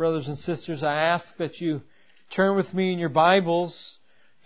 brothers 0.00 0.28
and 0.28 0.38
sisters, 0.38 0.82
I 0.82 0.94
ask 0.94 1.36
that 1.36 1.60
you 1.60 1.82
turn 2.30 2.56
with 2.56 2.72
me 2.72 2.90
in 2.90 2.98
your 2.98 3.10
Bibles 3.10 3.98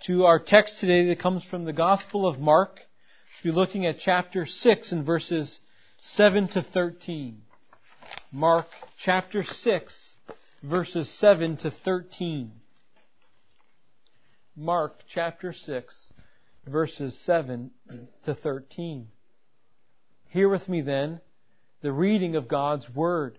to 0.03 0.25
our 0.25 0.41
text 0.41 0.81
today 0.81 1.07
that 1.07 1.21
comes 1.21 1.45
from 1.45 1.65
the 1.65 1.73
Gospel 1.73 2.27
of 2.27 2.41
Mark. 2.41 2.81
We'll 3.45 3.53
be 3.53 3.57
looking 3.57 3.87
at 3.87 4.01
chapter 4.01 4.47
6 4.47 4.91
and 4.91 5.07
verses 5.07 5.61
7 6.01 6.49
to 6.49 6.63
13. 6.63 7.41
Mark 8.33 8.67
chapter 8.99 9.45
6, 9.45 10.15
verses 10.65 11.09
7 11.09 11.57
to 11.59 11.71
13. 11.71 12.51
Mark 14.57 15.05
chapter 15.09 15.53
6, 15.53 16.13
verses 16.67 17.17
7 17.21 17.71
to 18.25 18.35
13. 18.35 19.07
Hear 20.31 20.49
with 20.49 20.69
me 20.69 20.81
then 20.81 21.21
the 21.81 21.93
reading 21.93 22.35
of 22.35 22.49
God's 22.49 22.93
Word. 22.93 23.39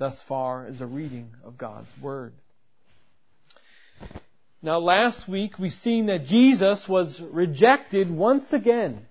Thus 0.00 0.22
far 0.26 0.66
is 0.66 0.80
a 0.80 0.86
reading 0.86 1.28
of 1.44 1.58
God's 1.58 1.90
Word. 2.00 2.32
Now 4.62 4.78
last 4.78 5.28
week 5.28 5.58
we 5.58 5.68
seen 5.68 6.06
that 6.06 6.24
Jesus 6.24 6.88
was 6.88 7.20
rejected 7.20 8.10
once 8.10 8.54
again. 8.54 9.04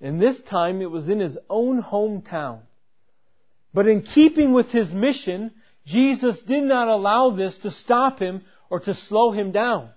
And 0.00 0.20
this 0.20 0.42
time 0.42 0.82
it 0.82 0.90
was 0.90 1.08
in 1.08 1.20
his 1.20 1.38
own 1.48 1.80
hometown. 1.80 2.62
But 3.72 3.86
in 3.86 4.02
keeping 4.02 4.52
with 4.52 4.72
his 4.72 4.92
mission, 4.92 5.52
Jesus 5.86 6.42
did 6.42 6.64
not 6.64 6.88
allow 6.88 7.30
this 7.30 7.58
to 7.58 7.70
stop 7.70 8.18
him 8.18 8.42
or 8.70 8.80
to 8.80 8.94
slow 8.94 9.30
him 9.30 9.52
down. 9.52 9.90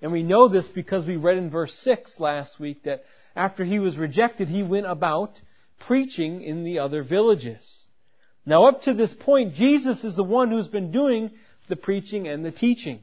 And 0.00 0.12
we 0.12 0.22
know 0.22 0.46
this 0.46 0.68
because 0.68 1.04
we 1.04 1.16
read 1.16 1.38
in 1.38 1.50
verse 1.50 1.74
6 1.74 2.20
last 2.20 2.60
week 2.60 2.84
that 2.84 3.02
after 3.34 3.64
he 3.64 3.80
was 3.80 3.98
rejected, 3.98 4.46
he 4.46 4.62
went 4.62 4.86
about 4.86 5.40
preaching 5.80 6.40
in 6.40 6.62
the 6.62 6.78
other 6.78 7.02
villages. 7.02 7.79
Now 8.46 8.68
up 8.68 8.82
to 8.82 8.94
this 8.94 9.12
point, 9.12 9.54
Jesus 9.54 10.04
is 10.04 10.16
the 10.16 10.24
one 10.24 10.50
who's 10.50 10.68
been 10.68 10.92
doing 10.92 11.30
the 11.68 11.76
preaching 11.76 12.28
and 12.28 12.44
the 12.44 12.50
teaching. 12.50 13.00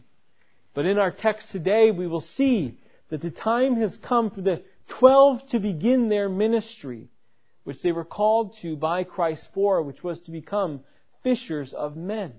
But 0.74 0.86
in 0.86 0.98
our 0.98 1.12
text 1.12 1.52
today, 1.52 1.92
we 1.92 2.08
will 2.08 2.22
see 2.22 2.78
that 3.10 3.22
the 3.22 3.32
time 3.32 3.78
has 3.78 3.98
come 3.98 4.30
for 4.30 4.42
the 4.42 4.62
twelve 4.88 5.48
to 5.50 5.60
begin 5.60 6.10
their 6.10 6.30
ministry, 6.30 7.08
which 7.64 7.82
they 7.82 7.92
were 7.92 8.06
called 8.06 8.56
to 8.62 8.76
by 8.76 9.04
Christ 9.04 9.48
for, 9.54 9.82
which 9.82 10.04
was 10.04 10.20
to 10.22 10.32
become 10.32 10.82
fishers 11.24 11.74
of 11.74 11.96
men. 11.96 12.34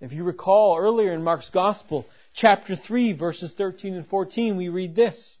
If 0.00 0.12
you 0.12 0.22
recall 0.22 0.78
earlier 0.78 1.12
in 1.12 1.24
Mark's 1.24 1.50
Gospel, 1.50 2.06
chapter 2.32 2.76
3, 2.76 3.14
verses 3.14 3.52
13 3.54 3.94
and 3.94 4.06
14, 4.06 4.56
we 4.56 4.68
read 4.68 4.94
this. 4.94 5.38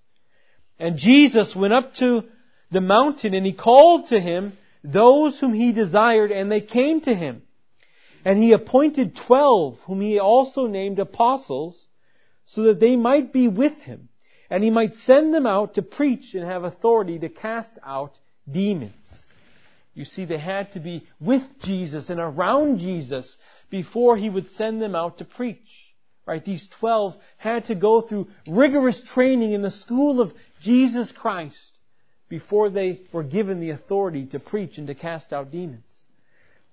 And 0.80 0.96
Jesus 0.96 1.54
went 1.54 1.72
up 1.72 1.94
to 1.94 2.24
the 2.70 2.80
mountain 2.80 3.34
and 3.34 3.46
he 3.46 3.52
called 3.52 4.08
to 4.08 4.20
him 4.20 4.52
those 4.82 5.38
whom 5.38 5.52
he 5.52 5.72
desired 5.72 6.30
and 6.32 6.50
they 6.50 6.60
came 6.60 7.00
to 7.02 7.14
him. 7.14 7.42
And 8.24 8.42
he 8.42 8.52
appointed 8.52 9.16
twelve 9.16 9.78
whom 9.86 10.00
he 10.00 10.18
also 10.18 10.66
named 10.66 10.98
apostles 10.98 11.86
so 12.46 12.62
that 12.64 12.80
they 12.80 12.96
might 12.96 13.32
be 13.32 13.48
with 13.48 13.80
him 13.82 14.08
and 14.50 14.64
he 14.64 14.70
might 14.70 14.94
send 14.94 15.32
them 15.32 15.46
out 15.46 15.74
to 15.74 15.82
preach 15.82 16.34
and 16.34 16.44
have 16.44 16.64
authority 16.64 17.18
to 17.18 17.28
cast 17.28 17.78
out 17.84 18.18
demons. 18.50 18.92
You 19.94 20.04
see, 20.04 20.24
they 20.24 20.38
had 20.38 20.72
to 20.72 20.80
be 20.80 21.06
with 21.20 21.42
Jesus 21.60 22.08
and 22.08 22.20
around 22.20 22.78
Jesus 22.78 23.36
before 23.70 24.16
he 24.16 24.30
would 24.30 24.48
send 24.48 24.80
them 24.80 24.94
out 24.94 25.18
to 25.18 25.24
preach. 25.24 25.94
Right? 26.24 26.44
These 26.44 26.68
twelve 26.68 27.16
had 27.38 27.66
to 27.66 27.74
go 27.74 28.02
through 28.02 28.28
rigorous 28.46 29.00
training 29.00 29.52
in 29.52 29.62
the 29.62 29.70
school 29.70 30.20
of 30.20 30.34
Jesus 30.60 31.10
Christ 31.10 31.77
before 32.28 32.70
they 32.70 33.02
were 33.12 33.22
given 33.22 33.60
the 33.60 33.70
authority 33.70 34.26
to 34.26 34.38
preach 34.38 34.78
and 34.78 34.86
to 34.88 34.94
cast 34.94 35.32
out 35.32 35.50
demons. 35.50 35.84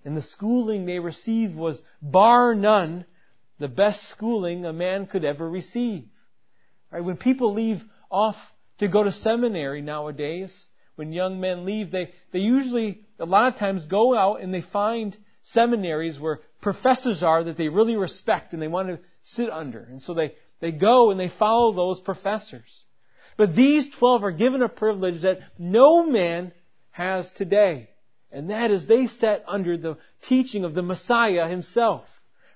And 0.04 0.16
the 0.16 0.22
schooling 0.22 0.86
they 0.86 1.00
received 1.00 1.56
was, 1.56 1.82
bar 2.02 2.54
none, 2.54 3.06
the 3.60 3.68
best 3.68 4.08
schooling 4.10 4.66
a 4.66 4.74
man 4.74 5.08
could 5.08 5.26
ever 5.26 5.50
receive. 5.50 6.06
Right? 6.92 7.04
When 7.04 7.18
people 7.18 7.54
leave 7.54 7.84
off 8.12 8.36
to 8.78 8.88
go 8.88 9.04
to 9.04 9.12
seminary 9.12 9.82
nowadays, 9.82 10.70
when 10.96 11.12
young 11.12 11.40
men 11.40 11.66
leave, 11.66 11.92
they, 11.92 12.12
they 12.32 12.40
usually, 12.40 13.02
a 13.20 13.26
lot 13.26 13.48
of 13.48 13.58
times, 13.58 13.86
go 13.86 14.16
out 14.16 14.42
and 14.42 14.54
they 14.54 14.62
find 14.62 15.18
seminaries 15.44 16.20
where 16.20 16.40
professors 16.62 17.24
are 17.24 17.44
that 17.44 17.58
they 17.58 17.70
really 17.70 17.96
respect 17.96 18.54
and 18.54 18.62
they 18.62 18.68
want 18.68 18.88
to 18.90 19.00
sit 19.24 19.50
under. 19.50 19.80
And 19.80 20.02
so 20.02 20.14
they, 20.14 20.36
they 20.60 20.72
go 20.72 21.12
and 21.12 21.20
they 21.20 21.30
follow 21.30 21.74
those 21.74 22.00
professors. 22.00 22.85
But 23.38 23.56
these 23.56 23.90
twelve 23.90 24.24
are 24.24 24.32
given 24.32 24.62
a 24.62 24.70
privilege 24.70 25.22
that 25.22 25.40
no 25.58 26.06
man 26.06 26.54
has 26.92 27.32
today. 27.32 27.90
And 28.32 28.50
that 28.50 28.72
is 28.72 28.88
they 28.88 29.08
sat 29.08 29.44
under 29.48 29.78
the 29.78 29.98
teaching 30.22 30.64
of 30.64 30.74
the 30.74 30.84
Messiah 30.84 31.48
himself. 31.48 32.06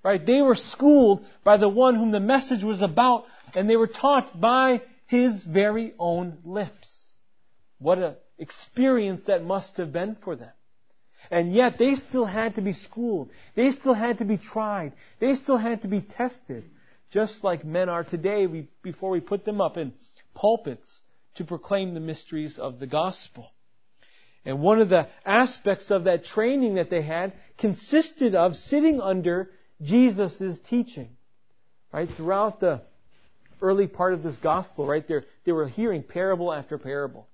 Right? 0.04 0.26
They 0.26 0.42
were 0.42 0.56
schooled 0.56 1.26
by 1.44 1.58
the 1.58 1.70
one 1.70 1.96
whom 1.96 2.12
the 2.12 2.20
message 2.20 2.64
was 2.64 2.82
about, 2.82 3.26
and 3.54 3.70
they 3.70 3.76
were 3.76 3.88
taught 3.88 4.40
by 4.40 4.82
his 5.08 5.44
very 5.44 5.94
own 6.00 6.38
lips. 6.46 7.10
What 7.80 7.98
an 7.98 8.16
experience 8.38 9.24
that 9.24 9.44
must 9.44 9.78
have 9.78 9.92
been 9.92 10.16
for 10.16 10.36
them. 10.36 10.52
And 11.30 11.54
yet 11.54 11.78
they 11.78 11.96
still 11.96 12.26
had 12.26 12.56
to 12.56 12.62
be 12.62 12.74
schooled. 12.74 13.30
They 13.56 13.72
still 13.72 13.94
had 13.94 14.20
to 14.20 14.26
be 14.26 14.38
tried. 14.38 14.94
They 15.20 15.36
still 15.36 15.58
had 15.58 15.82
to 15.82 15.90
be 15.90 16.02
tested. 16.02 16.64
Just 17.12 17.44
like 17.44 17.66
men 17.66 17.90
are 17.90 18.04
today 18.04 18.48
we, 18.48 18.70
before 18.82 19.10
we 19.10 19.20
put 19.20 19.44
them 19.44 19.60
up 19.60 19.76
in 19.78 19.94
pulpits 20.34 21.02
to 21.36 21.46
proclaim 21.46 21.94
the 21.94 22.00
mysteries 22.00 22.58
of 22.58 22.80
the 22.80 22.88
gospel. 22.88 23.52
And 24.46 24.62
one 24.62 24.80
of 24.80 24.90
the 24.90 25.08
aspects 25.26 25.92
of 25.92 26.06
that 26.06 26.26
training 26.26 26.76
that 26.76 26.90
they 26.90 27.02
had 27.02 27.34
consisted 27.58 28.36
of 28.36 28.56
sitting 28.56 29.02
under 29.02 29.52
Jesus' 29.82 30.60
teaching. 30.70 31.10
Right? 31.92 32.10
Throughout 32.10 32.60
the 32.60 32.82
early 33.62 33.88
part 33.88 34.14
of 34.14 34.24
this 34.24 34.38
gospel, 34.38 34.86
right, 34.86 35.08
there, 35.08 35.26
they 35.44 35.52
were 35.52 35.68
hearing 35.68 36.04
parable 36.04 36.54
after 36.54 36.78
parable. 36.78 37.28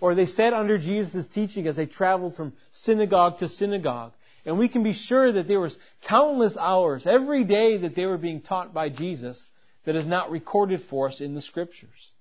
Or 0.00 0.14
they 0.14 0.26
sat 0.26 0.52
under 0.52 0.78
Jesus' 0.78 1.26
teaching 1.26 1.66
as 1.66 1.76
they 1.76 1.86
traveled 1.86 2.36
from 2.36 2.52
synagogue 2.70 3.38
to 3.38 3.48
synagogue. 3.48 4.12
And 4.46 4.58
we 4.58 4.68
can 4.68 4.82
be 4.82 4.92
sure 4.92 5.30
that 5.30 5.48
there 5.48 5.60
was 5.60 5.76
countless 6.02 6.56
hours 6.56 7.06
every 7.06 7.44
day 7.44 7.78
that 7.78 7.94
they 7.94 8.06
were 8.06 8.18
being 8.18 8.40
taught 8.40 8.72
by 8.72 8.88
Jesus 8.88 9.46
that 9.84 9.96
is 9.96 10.06
not 10.06 10.30
recorded 10.30 10.82
for 10.82 11.08
us 11.08 11.20
in 11.20 11.34
the 11.34 11.40
scriptures. 11.40 12.12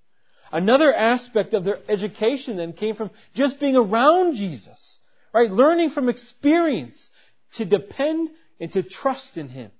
Another 0.51 0.93
aspect 0.93 1.53
of 1.53 1.63
their 1.63 1.79
education 1.89 2.57
then 2.57 2.73
came 2.73 2.95
from 2.95 3.11
just 3.33 3.59
being 3.59 3.75
around 3.75 4.35
Jesus, 4.35 4.99
right? 5.33 5.51
Learning 5.51 5.89
from 5.89 6.09
experience 6.09 7.09
to 7.53 7.65
depend 7.65 8.29
and 8.59 8.71
to 8.71 8.83
trust 8.83 9.37
in 9.37 9.49
Him. 9.49 9.71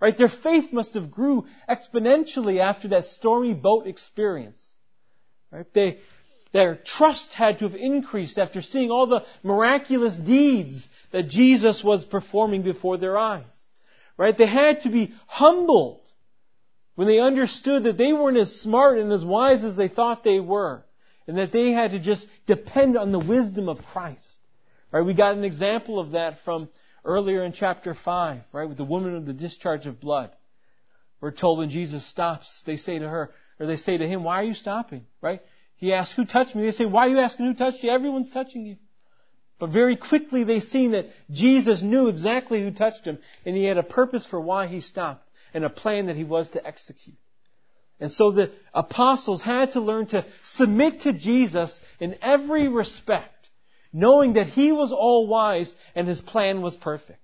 Right? 0.00 0.16
Their 0.16 0.28
faith 0.28 0.72
must 0.72 0.94
have 0.94 1.10
grew 1.10 1.46
exponentially 1.68 2.58
after 2.58 2.88
that 2.88 3.06
stormy 3.06 3.54
boat 3.54 3.86
experience. 3.86 4.74
Right? 5.50 5.66
They, 5.72 6.00
their 6.52 6.76
trust 6.76 7.32
had 7.32 7.58
to 7.58 7.68
have 7.68 7.74
increased 7.74 8.38
after 8.38 8.60
seeing 8.60 8.90
all 8.90 9.06
the 9.06 9.24
miraculous 9.42 10.16
deeds 10.16 10.86
that 11.12 11.28
Jesus 11.28 11.82
was 11.82 12.04
performing 12.04 12.62
before 12.62 12.98
their 12.98 13.16
eyes. 13.16 13.44
Right? 14.18 14.36
They 14.36 14.46
had 14.46 14.82
to 14.82 14.90
be 14.90 15.14
humbled 15.26 16.02
when 16.96 17.06
they 17.06 17.20
understood 17.20 17.84
that 17.84 17.96
they 17.96 18.12
weren't 18.12 18.38
as 18.38 18.60
smart 18.60 18.98
and 18.98 19.12
as 19.12 19.24
wise 19.24 19.62
as 19.62 19.76
they 19.76 19.88
thought 19.88 20.24
they 20.24 20.40
were. 20.40 20.82
And 21.28 21.38
that 21.38 21.52
they 21.52 21.72
had 21.72 21.90
to 21.90 21.98
just 21.98 22.26
depend 22.46 22.96
on 22.96 23.12
the 23.12 23.18
wisdom 23.18 23.68
of 23.68 23.84
Christ. 23.92 24.22
Right? 24.90 25.02
We 25.04 25.14
got 25.14 25.36
an 25.36 25.44
example 25.44 25.98
of 25.98 26.12
that 26.12 26.38
from 26.44 26.68
earlier 27.04 27.44
in 27.44 27.52
chapter 27.52 27.94
5, 27.94 28.40
right, 28.52 28.68
with 28.68 28.78
the 28.78 28.84
woman 28.84 29.14
of 29.14 29.26
the 29.26 29.32
discharge 29.32 29.86
of 29.86 30.00
blood. 30.00 30.30
We're 31.20 31.32
told 31.32 31.58
when 31.58 31.70
Jesus 31.70 32.06
stops, 32.06 32.62
they 32.66 32.76
say 32.76 32.98
to 32.98 33.08
her, 33.08 33.30
or 33.58 33.66
they 33.66 33.76
say 33.76 33.96
to 33.96 34.06
him, 34.06 34.22
why 34.22 34.40
are 34.40 34.44
you 34.44 34.54
stopping? 34.54 35.06
Right? 35.20 35.40
He 35.76 35.92
asks, 35.92 36.14
who 36.14 36.24
touched 36.24 36.54
me? 36.54 36.62
They 36.62 36.72
say, 36.72 36.86
why 36.86 37.06
are 37.06 37.10
you 37.10 37.18
asking 37.18 37.46
who 37.46 37.54
touched 37.54 37.82
you? 37.82 37.90
Everyone's 37.90 38.30
touching 38.30 38.64
you. 38.64 38.76
But 39.58 39.70
very 39.70 39.96
quickly 39.96 40.44
they 40.44 40.60
seen 40.60 40.92
that 40.92 41.06
Jesus 41.30 41.82
knew 41.82 42.08
exactly 42.08 42.62
who 42.62 42.70
touched 42.70 43.04
him, 43.04 43.18
and 43.44 43.56
he 43.56 43.64
had 43.64 43.78
a 43.78 43.82
purpose 43.82 44.26
for 44.26 44.40
why 44.40 44.66
he 44.66 44.80
stopped, 44.80 45.25
and 45.54 45.64
a 45.64 45.70
plan 45.70 46.06
that 46.06 46.16
he 46.16 46.24
was 46.24 46.48
to 46.50 46.66
execute. 46.66 47.16
And 47.98 48.10
so 48.10 48.30
the 48.30 48.50
apostles 48.74 49.42
had 49.42 49.72
to 49.72 49.80
learn 49.80 50.06
to 50.06 50.26
submit 50.42 51.02
to 51.02 51.12
Jesus 51.12 51.80
in 51.98 52.16
every 52.20 52.68
respect, 52.68 53.48
knowing 53.92 54.34
that 54.34 54.48
he 54.48 54.72
was 54.72 54.92
all 54.92 55.26
wise 55.26 55.74
and 55.94 56.06
his 56.06 56.20
plan 56.20 56.60
was 56.60 56.76
perfect. 56.76 57.20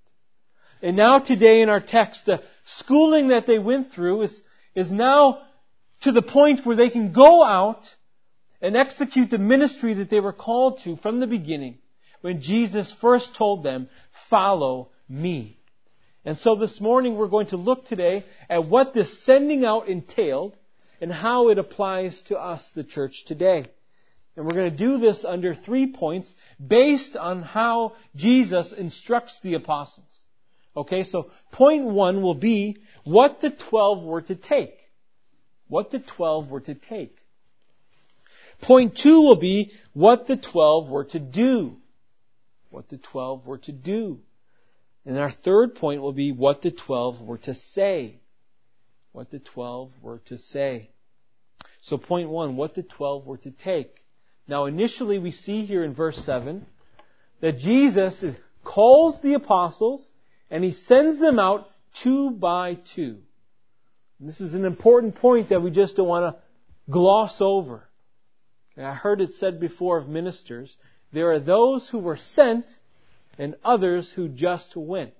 And 0.80 0.96
now 0.96 1.18
today 1.18 1.62
in 1.62 1.68
our 1.68 1.80
text, 1.80 2.26
the 2.26 2.42
schooling 2.64 3.28
that 3.28 3.46
they 3.46 3.58
went 3.58 3.92
through 3.92 4.22
is, 4.22 4.42
is 4.74 4.90
now 4.90 5.42
to 6.00 6.12
the 6.12 6.22
point 6.22 6.64
where 6.64 6.76
they 6.76 6.90
can 6.90 7.12
go 7.12 7.44
out 7.44 7.88
and 8.60 8.76
execute 8.76 9.30
the 9.30 9.38
ministry 9.38 9.94
that 9.94 10.10
they 10.10 10.20
were 10.20 10.32
called 10.32 10.80
to 10.84 10.96
from 10.96 11.20
the 11.20 11.26
beginning 11.26 11.78
when 12.22 12.40
Jesus 12.40 12.94
first 13.00 13.34
told 13.36 13.62
them, 13.62 13.88
follow 14.30 14.90
me. 15.08 15.58
And 16.24 16.38
so 16.38 16.54
this 16.54 16.80
morning 16.80 17.16
we're 17.16 17.28
going 17.28 17.48
to 17.48 17.56
look 17.56 17.84
today 17.84 18.24
at 18.48 18.66
what 18.66 18.94
this 18.94 19.24
sending 19.24 19.64
out 19.64 19.88
entailed 19.88 20.56
and 21.00 21.12
how 21.12 21.48
it 21.48 21.58
applies 21.58 22.22
to 22.24 22.38
us, 22.38 22.70
the 22.76 22.84
church 22.84 23.24
today. 23.24 23.66
And 24.36 24.46
we're 24.46 24.54
going 24.54 24.70
to 24.70 24.76
do 24.76 24.98
this 24.98 25.24
under 25.24 25.54
three 25.54 25.92
points 25.92 26.34
based 26.64 27.16
on 27.16 27.42
how 27.42 27.94
Jesus 28.14 28.72
instructs 28.72 29.40
the 29.40 29.54
apostles. 29.54 30.06
Okay, 30.76 31.04
so 31.04 31.30
point 31.50 31.84
one 31.84 32.22
will 32.22 32.36
be 32.36 32.78
what 33.04 33.40
the 33.40 33.50
twelve 33.50 34.02
were 34.02 34.22
to 34.22 34.36
take. 34.36 34.74
What 35.68 35.90
the 35.90 35.98
twelve 35.98 36.50
were 36.50 36.60
to 36.60 36.74
take. 36.74 37.16
Point 38.62 38.96
two 38.96 39.20
will 39.22 39.40
be 39.40 39.72
what 39.92 40.28
the 40.28 40.36
twelve 40.36 40.88
were 40.88 41.04
to 41.06 41.18
do. 41.18 41.76
What 42.70 42.88
the 42.88 42.96
twelve 42.96 43.44
were 43.44 43.58
to 43.58 43.72
do. 43.72 44.20
And 45.04 45.18
our 45.18 45.30
third 45.30 45.74
point 45.74 46.00
will 46.00 46.12
be 46.12 46.32
what 46.32 46.62
the 46.62 46.70
twelve 46.70 47.20
were 47.20 47.38
to 47.38 47.54
say. 47.54 48.20
What 49.12 49.30
the 49.30 49.40
twelve 49.40 49.92
were 50.00 50.20
to 50.26 50.38
say. 50.38 50.90
So 51.80 51.98
point 51.98 52.28
one, 52.28 52.56
what 52.56 52.74
the 52.74 52.82
twelve 52.82 53.26
were 53.26 53.38
to 53.38 53.50
take. 53.50 54.02
Now 54.46 54.66
initially 54.66 55.18
we 55.18 55.30
see 55.32 55.64
here 55.64 55.84
in 55.84 55.94
verse 55.94 56.16
7 56.24 56.66
that 57.40 57.58
Jesus 57.58 58.24
calls 58.64 59.20
the 59.22 59.34
apostles 59.34 60.08
and 60.50 60.62
he 60.62 60.72
sends 60.72 61.20
them 61.20 61.38
out 61.38 61.68
two 62.02 62.30
by 62.30 62.78
two. 62.94 63.18
And 64.20 64.28
this 64.28 64.40
is 64.40 64.54
an 64.54 64.64
important 64.64 65.16
point 65.16 65.48
that 65.48 65.62
we 65.62 65.70
just 65.70 65.96
don't 65.96 66.08
want 66.08 66.34
to 66.34 66.42
gloss 66.90 67.40
over. 67.40 67.88
I 68.76 68.94
heard 68.94 69.20
it 69.20 69.32
said 69.32 69.60
before 69.60 69.98
of 69.98 70.08
ministers, 70.08 70.76
there 71.12 71.32
are 71.32 71.40
those 71.40 71.88
who 71.88 71.98
were 71.98 72.16
sent 72.16 72.64
and 73.38 73.56
others 73.64 74.12
who 74.12 74.28
just 74.28 74.76
went. 74.76 75.14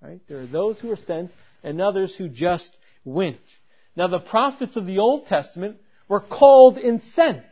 Right? 0.00 0.20
There 0.28 0.40
are 0.40 0.46
those 0.46 0.78
who 0.78 0.88
were 0.88 0.96
sent 0.96 1.30
and 1.62 1.80
others 1.80 2.14
who 2.16 2.28
just 2.28 2.78
went. 3.04 3.40
Now 3.96 4.06
the 4.06 4.20
prophets 4.20 4.76
of 4.76 4.86
the 4.86 4.98
Old 4.98 5.26
Testament 5.26 5.78
were 6.08 6.20
called 6.20 6.78
and 6.78 7.02
sent. 7.02 7.44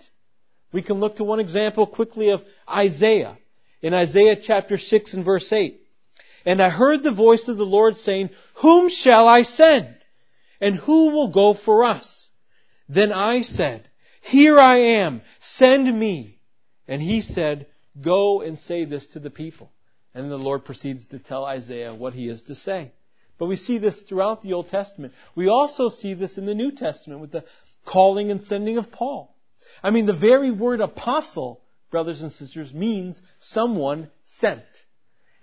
We 0.72 0.82
can 0.82 1.00
look 1.00 1.16
to 1.16 1.24
one 1.24 1.40
example 1.40 1.86
quickly 1.86 2.30
of 2.30 2.44
Isaiah. 2.68 3.36
In 3.82 3.94
Isaiah 3.94 4.36
chapter 4.36 4.78
6 4.78 5.14
and 5.14 5.24
verse 5.24 5.52
8. 5.52 5.80
And 6.44 6.62
I 6.62 6.70
heard 6.70 7.02
the 7.02 7.12
voice 7.12 7.48
of 7.48 7.56
the 7.56 7.66
Lord 7.66 7.96
saying, 7.96 8.30
Whom 8.56 8.88
shall 8.88 9.26
I 9.26 9.42
send? 9.42 9.94
And 10.60 10.76
who 10.76 11.10
will 11.10 11.28
go 11.28 11.54
for 11.54 11.84
us? 11.84 12.30
Then 12.88 13.12
I 13.12 13.42
said, 13.42 13.88
Here 14.22 14.58
I 14.58 14.78
am, 14.78 15.22
send 15.40 15.98
me. 15.98 16.38
And 16.86 17.02
he 17.02 17.20
said, 17.20 17.66
Go 18.00 18.42
and 18.42 18.58
say 18.58 18.84
this 18.84 19.06
to 19.08 19.18
the 19.18 19.30
people. 19.30 19.72
And 20.16 20.30
the 20.30 20.38
Lord 20.38 20.64
proceeds 20.64 21.08
to 21.08 21.18
tell 21.18 21.44
Isaiah 21.44 21.94
what 21.94 22.14
he 22.14 22.26
is 22.26 22.44
to 22.44 22.54
say. 22.54 22.92
But 23.38 23.46
we 23.46 23.56
see 23.56 23.76
this 23.76 24.00
throughout 24.00 24.42
the 24.42 24.54
Old 24.54 24.68
Testament. 24.68 25.12
We 25.34 25.48
also 25.48 25.90
see 25.90 26.14
this 26.14 26.38
in 26.38 26.46
the 26.46 26.54
New 26.54 26.72
Testament 26.72 27.20
with 27.20 27.32
the 27.32 27.44
calling 27.84 28.30
and 28.30 28.42
sending 28.42 28.78
of 28.78 28.90
Paul. 28.90 29.36
I 29.82 29.90
mean, 29.90 30.06
the 30.06 30.14
very 30.14 30.50
word 30.50 30.80
apostle, 30.80 31.60
brothers 31.90 32.22
and 32.22 32.32
sisters, 32.32 32.72
means 32.72 33.20
someone 33.40 34.10
sent. 34.24 34.64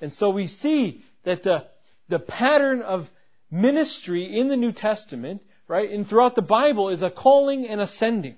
And 0.02 0.12
so 0.12 0.32
we 0.32 0.48
see 0.48 1.06
that 1.24 1.44
the, 1.44 1.68
the 2.10 2.18
pattern 2.18 2.82
of 2.82 3.08
ministry 3.52 4.40
in 4.40 4.48
the 4.48 4.58
New 4.58 4.72
Testament, 4.72 5.44
right, 5.68 5.92
and 5.92 6.08
throughout 6.08 6.34
the 6.34 6.42
Bible 6.42 6.90
is 6.90 7.04
a 7.04 7.12
calling 7.12 7.68
and 7.68 7.80
a 7.80 7.86
sending. 7.86 8.38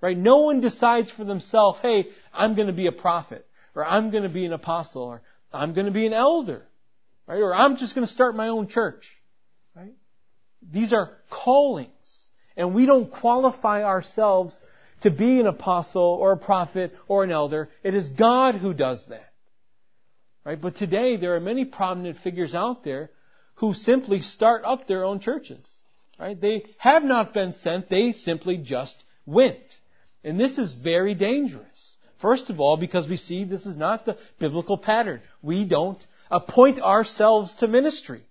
Right? 0.00 0.16
No 0.16 0.42
one 0.42 0.60
decides 0.60 1.10
for 1.10 1.24
themselves, 1.24 1.80
hey, 1.82 2.06
I'm 2.32 2.54
going 2.54 2.68
to 2.68 2.72
be 2.72 2.86
a 2.86 2.92
prophet, 2.92 3.44
or 3.74 3.84
I'm 3.84 4.12
going 4.12 4.22
to 4.22 4.28
be 4.28 4.44
an 4.44 4.52
apostle, 4.52 5.02
or 5.02 5.22
I'm 5.54 5.74
going 5.74 5.86
to 5.86 5.92
be 5.92 6.06
an 6.06 6.12
elder, 6.12 6.62
right? 7.26 7.40
Or 7.40 7.54
I'm 7.54 7.76
just 7.76 7.94
going 7.94 8.06
to 8.06 8.12
start 8.12 8.34
my 8.34 8.48
own 8.48 8.68
church, 8.68 9.04
right? 9.74 9.94
These 10.72 10.92
are 10.92 11.12
callings. 11.30 11.90
And 12.56 12.74
we 12.74 12.86
don't 12.86 13.10
qualify 13.10 13.82
ourselves 13.82 14.56
to 15.02 15.10
be 15.10 15.40
an 15.40 15.46
apostle 15.46 16.02
or 16.02 16.32
a 16.32 16.36
prophet 16.36 16.94
or 17.08 17.24
an 17.24 17.30
elder. 17.30 17.68
It 17.82 17.94
is 17.94 18.08
God 18.08 18.54
who 18.54 18.72
does 18.72 19.04
that. 19.08 19.32
Right? 20.44 20.60
But 20.60 20.76
today 20.76 21.16
there 21.16 21.34
are 21.34 21.40
many 21.40 21.64
prominent 21.64 22.18
figures 22.18 22.54
out 22.54 22.84
there 22.84 23.10
who 23.56 23.74
simply 23.74 24.20
start 24.20 24.64
up 24.64 24.86
their 24.86 25.04
own 25.04 25.20
churches. 25.20 25.66
Right? 26.18 26.40
They 26.40 26.64
have 26.78 27.02
not 27.02 27.34
been 27.34 27.52
sent, 27.52 27.88
they 27.88 28.12
simply 28.12 28.58
just 28.58 29.02
went. 29.26 29.58
And 30.22 30.38
this 30.38 30.58
is 30.58 30.72
very 30.72 31.14
dangerous. 31.14 31.93
First 32.24 32.48
of 32.48 32.58
all, 32.58 32.78
because 32.78 33.06
we 33.06 33.18
see 33.18 33.44
this 33.44 33.66
is 33.66 33.76
not 33.76 34.06
the 34.06 34.16
biblical 34.38 34.78
pattern. 34.78 35.20
We 35.42 35.66
don't 35.66 36.02
appoint 36.30 36.80
ourselves 36.80 37.52
to 37.56 37.68
ministry. 37.68 38.22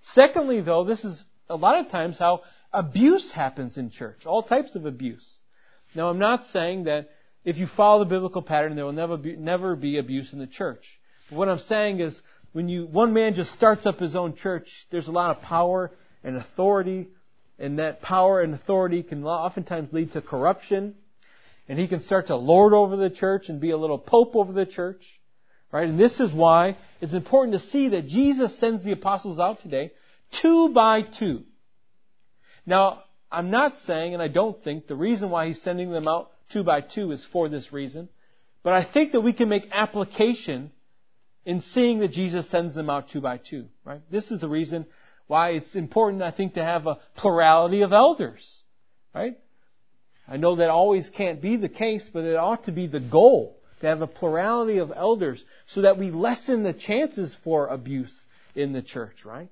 Secondly, 0.00 0.62
though, 0.62 0.84
this 0.84 1.04
is 1.04 1.22
a 1.50 1.54
lot 1.54 1.78
of 1.78 1.90
times 1.90 2.18
how 2.18 2.40
abuse 2.72 3.30
happens 3.30 3.76
in 3.76 3.90
church, 3.90 4.24
all 4.24 4.42
types 4.42 4.76
of 4.76 4.86
abuse. 4.86 5.30
Now, 5.94 6.08
I'm 6.08 6.18
not 6.18 6.44
saying 6.44 6.84
that 6.84 7.10
if 7.44 7.58
you 7.58 7.66
follow 7.66 7.98
the 7.98 8.08
biblical 8.08 8.40
pattern, 8.40 8.76
there 8.76 8.86
will 8.86 8.92
never 8.92 9.18
be, 9.18 9.36
never 9.36 9.76
be 9.76 9.98
abuse 9.98 10.32
in 10.32 10.38
the 10.38 10.46
church. 10.46 10.98
But 11.28 11.36
what 11.36 11.50
I'm 11.50 11.58
saying 11.58 12.00
is, 12.00 12.18
when 12.52 12.70
you, 12.70 12.86
one 12.86 13.12
man 13.12 13.34
just 13.34 13.52
starts 13.52 13.84
up 13.84 14.00
his 14.00 14.16
own 14.16 14.36
church, 14.36 14.70
there's 14.90 15.08
a 15.08 15.12
lot 15.12 15.36
of 15.36 15.42
power 15.42 15.90
and 16.24 16.38
authority, 16.38 17.08
and 17.58 17.78
that 17.78 18.00
power 18.00 18.40
and 18.40 18.54
authority 18.54 19.02
can 19.02 19.22
oftentimes 19.26 19.92
lead 19.92 20.12
to 20.12 20.22
corruption, 20.22 20.94
and 21.68 21.78
he 21.78 21.86
can 21.86 22.00
start 22.00 22.28
to 22.28 22.36
lord 22.36 22.72
over 22.72 22.96
the 22.96 23.10
church 23.10 23.48
and 23.48 23.60
be 23.60 23.70
a 23.70 23.76
little 23.76 23.98
pope 23.98 24.34
over 24.34 24.52
the 24.52 24.66
church. 24.66 25.20
Right? 25.70 25.88
And 25.88 26.00
this 26.00 26.18
is 26.18 26.32
why 26.32 26.76
it's 27.00 27.12
important 27.12 27.52
to 27.52 27.68
see 27.68 27.90
that 27.90 28.06
Jesus 28.06 28.58
sends 28.58 28.84
the 28.84 28.92
apostles 28.92 29.38
out 29.38 29.60
today 29.60 29.92
two 30.32 30.70
by 30.70 31.02
two. 31.02 31.44
Now, 32.64 33.02
I'm 33.30 33.50
not 33.50 33.78
saying, 33.78 34.14
and 34.14 34.22
I 34.22 34.28
don't 34.28 34.60
think, 34.62 34.86
the 34.86 34.96
reason 34.96 35.30
why 35.30 35.46
he's 35.46 35.60
sending 35.60 35.90
them 35.90 36.08
out 36.08 36.30
two 36.50 36.64
by 36.64 36.80
two 36.80 37.12
is 37.12 37.26
for 37.26 37.48
this 37.48 37.72
reason. 37.72 38.08
But 38.62 38.72
I 38.72 38.84
think 38.84 39.12
that 39.12 39.20
we 39.20 39.32
can 39.32 39.48
make 39.48 39.68
application 39.70 40.72
in 41.44 41.60
seeing 41.60 42.00
that 42.00 42.08
Jesus 42.08 42.48
sends 42.50 42.74
them 42.74 42.90
out 42.90 43.08
two 43.08 43.20
by 43.20 43.38
two, 43.38 43.66
right? 43.84 44.00
This 44.10 44.30
is 44.30 44.40
the 44.40 44.48
reason 44.48 44.86
why 45.26 45.50
it's 45.50 45.76
important, 45.76 46.22
I 46.22 46.30
think, 46.30 46.54
to 46.54 46.64
have 46.64 46.86
a 46.86 46.98
plurality 47.16 47.82
of 47.82 47.92
elders, 47.92 48.62
right? 49.14 49.38
I 50.28 50.36
know 50.36 50.56
that 50.56 50.70
always 50.70 51.08
can't 51.08 51.40
be 51.40 51.56
the 51.56 51.68
case, 51.68 52.08
but 52.12 52.24
it 52.24 52.36
ought 52.36 52.64
to 52.64 52.72
be 52.72 52.86
the 52.86 53.00
goal 53.00 53.56
to 53.80 53.86
have 53.86 54.02
a 54.02 54.06
plurality 54.06 54.78
of 54.78 54.92
elders 54.94 55.42
so 55.66 55.82
that 55.82 55.98
we 55.98 56.10
lessen 56.10 56.62
the 56.62 56.72
chances 56.72 57.36
for 57.44 57.68
abuse 57.68 58.14
in 58.54 58.72
the 58.72 58.82
church, 58.82 59.24
right? 59.24 59.48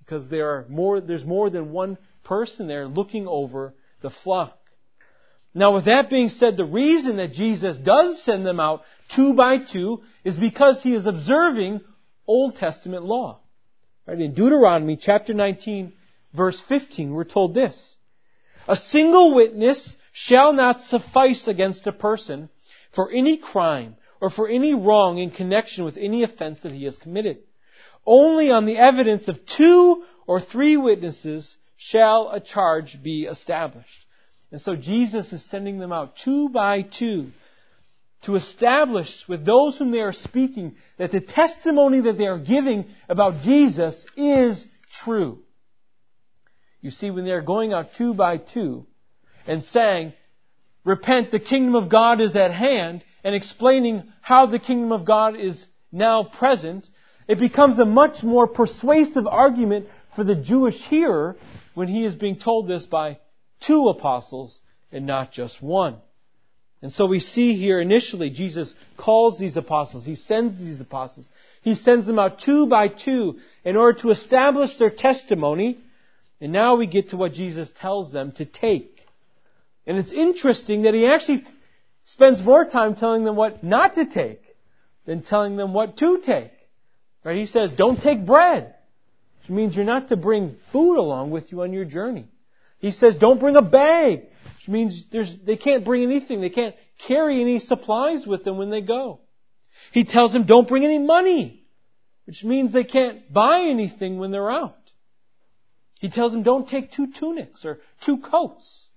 Because 0.00 0.28
there 0.28 0.48
are 0.50 0.66
more, 0.68 1.00
there's 1.00 1.24
more 1.24 1.50
than 1.50 1.70
one 1.70 1.98
person 2.24 2.66
there 2.66 2.86
looking 2.86 3.28
over 3.28 3.74
the 4.00 4.10
flock. 4.10 4.58
Now 5.54 5.74
with 5.74 5.84
that 5.86 6.10
being 6.10 6.28
said, 6.28 6.56
the 6.56 6.64
reason 6.64 7.16
that 7.16 7.32
Jesus 7.32 7.78
does 7.78 8.22
send 8.22 8.44
them 8.44 8.60
out 8.60 8.82
two 9.14 9.34
by 9.34 9.58
two 9.58 10.02
is 10.24 10.36
because 10.36 10.82
he 10.82 10.94
is 10.94 11.06
observing 11.06 11.80
Old 12.26 12.56
Testament 12.56 13.04
law. 13.04 13.40
Right? 14.06 14.20
In 14.20 14.34
Deuteronomy 14.34 14.96
chapter 14.96 15.34
19 15.34 15.92
verse 16.34 16.60
15 16.68 17.12
we're 17.12 17.24
told 17.24 17.54
this. 17.54 17.96
A 18.66 18.76
single 18.76 19.34
witness 19.34 19.96
shall 20.20 20.52
not 20.52 20.82
suffice 20.82 21.46
against 21.46 21.86
a 21.86 21.92
person 21.92 22.48
for 22.92 23.08
any 23.12 23.36
crime 23.36 23.94
or 24.20 24.30
for 24.30 24.48
any 24.48 24.74
wrong 24.74 25.18
in 25.18 25.30
connection 25.30 25.84
with 25.84 25.96
any 25.96 26.24
offense 26.24 26.60
that 26.62 26.72
he 26.72 26.84
has 26.86 26.98
committed. 26.98 27.38
Only 28.04 28.50
on 28.50 28.66
the 28.66 28.78
evidence 28.78 29.28
of 29.28 29.46
two 29.46 30.02
or 30.26 30.40
three 30.40 30.76
witnesses 30.76 31.56
shall 31.76 32.30
a 32.30 32.40
charge 32.40 33.00
be 33.00 33.26
established. 33.26 34.06
And 34.50 34.60
so 34.60 34.74
Jesus 34.74 35.32
is 35.32 35.44
sending 35.44 35.78
them 35.78 35.92
out 35.92 36.16
two 36.16 36.48
by 36.48 36.82
two. 36.82 37.30
to 38.22 38.34
establish 38.34 39.24
with 39.28 39.44
those 39.44 39.78
whom 39.78 39.92
they 39.92 40.00
are 40.00 40.12
speaking 40.12 40.74
that 40.96 41.12
the 41.12 41.20
testimony 41.20 42.00
that 42.00 42.18
they 42.18 42.26
are 42.26 42.40
giving 42.40 42.86
about 43.08 43.42
Jesus 43.42 44.04
is 44.16 44.66
true. 45.04 45.38
You 46.80 46.90
see, 46.90 47.12
when 47.12 47.24
they're 47.24 47.40
going 47.54 47.72
out 47.72 47.94
two 47.96 48.14
by 48.14 48.38
two 48.38 48.88
and 49.46 49.64
saying, 49.64 50.12
repent, 50.84 51.30
the 51.30 51.40
kingdom 51.40 51.74
of 51.74 51.88
God 51.88 52.20
is 52.20 52.36
at 52.36 52.52
hand, 52.52 53.04
and 53.24 53.34
explaining 53.34 54.12
how 54.20 54.46
the 54.46 54.58
kingdom 54.58 54.92
of 54.92 55.04
God 55.04 55.36
is 55.36 55.66
now 55.92 56.24
present, 56.24 56.88
it 57.26 57.38
becomes 57.38 57.78
a 57.78 57.84
much 57.84 58.22
more 58.22 58.46
persuasive 58.46 59.26
argument 59.26 59.86
for 60.16 60.24
the 60.24 60.34
Jewish 60.34 60.76
hearer 60.88 61.36
when 61.74 61.88
he 61.88 62.04
is 62.04 62.14
being 62.14 62.38
told 62.38 62.68
this 62.68 62.86
by 62.86 63.18
two 63.60 63.88
apostles 63.88 64.60
and 64.90 65.06
not 65.06 65.30
just 65.32 65.62
one. 65.62 65.96
And 66.80 66.92
so 66.92 67.06
we 67.06 67.20
see 67.20 67.56
here 67.56 67.80
initially 67.80 68.30
Jesus 68.30 68.74
calls 68.96 69.38
these 69.38 69.56
apostles. 69.56 70.04
He 70.04 70.14
sends 70.14 70.58
these 70.58 70.80
apostles. 70.80 71.26
He 71.62 71.74
sends 71.74 72.06
them 72.06 72.18
out 72.18 72.38
two 72.38 72.66
by 72.66 72.88
two 72.88 73.40
in 73.64 73.76
order 73.76 73.98
to 74.00 74.10
establish 74.10 74.76
their 74.76 74.90
testimony. 74.90 75.78
And 76.40 76.52
now 76.52 76.76
we 76.76 76.86
get 76.86 77.10
to 77.10 77.16
what 77.16 77.32
Jesus 77.32 77.70
tells 77.80 78.12
them 78.12 78.32
to 78.32 78.44
take. 78.44 78.97
And 79.88 79.96
it's 79.96 80.12
interesting 80.12 80.82
that 80.82 80.92
he 80.92 81.06
actually 81.06 81.44
spends 82.04 82.42
more 82.42 82.66
time 82.66 82.94
telling 82.94 83.24
them 83.24 83.36
what 83.36 83.64
not 83.64 83.94
to 83.94 84.04
take 84.04 84.42
than 85.06 85.22
telling 85.22 85.56
them 85.56 85.72
what 85.72 85.96
to 85.96 86.20
take. 86.20 86.52
Right? 87.24 87.38
He 87.38 87.46
says, 87.46 87.72
don't 87.72 88.00
take 88.00 88.26
bread. 88.26 88.74
Which 89.40 89.48
means 89.48 89.74
you're 89.74 89.86
not 89.86 90.08
to 90.08 90.16
bring 90.16 90.56
food 90.72 90.98
along 90.98 91.30
with 91.30 91.50
you 91.50 91.62
on 91.62 91.72
your 91.72 91.86
journey. 91.86 92.26
He 92.80 92.90
says, 92.92 93.16
don't 93.16 93.40
bring 93.40 93.56
a 93.56 93.62
bag. 93.62 94.26
Which 94.58 94.68
means 94.68 95.04
they 95.10 95.56
can't 95.56 95.86
bring 95.86 96.02
anything. 96.02 96.42
They 96.42 96.50
can't 96.50 96.76
carry 97.06 97.40
any 97.40 97.58
supplies 97.58 98.26
with 98.26 98.44
them 98.44 98.58
when 98.58 98.68
they 98.68 98.82
go. 98.82 99.20
He 99.92 100.04
tells 100.04 100.34
them, 100.34 100.44
don't 100.44 100.68
bring 100.68 100.84
any 100.84 100.98
money. 100.98 101.64
Which 102.26 102.44
means 102.44 102.74
they 102.74 102.84
can't 102.84 103.32
buy 103.32 103.62
anything 103.62 104.18
when 104.18 104.32
they're 104.32 104.50
out. 104.50 104.76
He 105.98 106.10
tells 106.10 106.32
them, 106.32 106.42
don't 106.42 106.68
take 106.68 106.92
two 106.92 107.10
tunics 107.10 107.64
or 107.64 107.78
two 108.04 108.18
coats. 108.18 108.87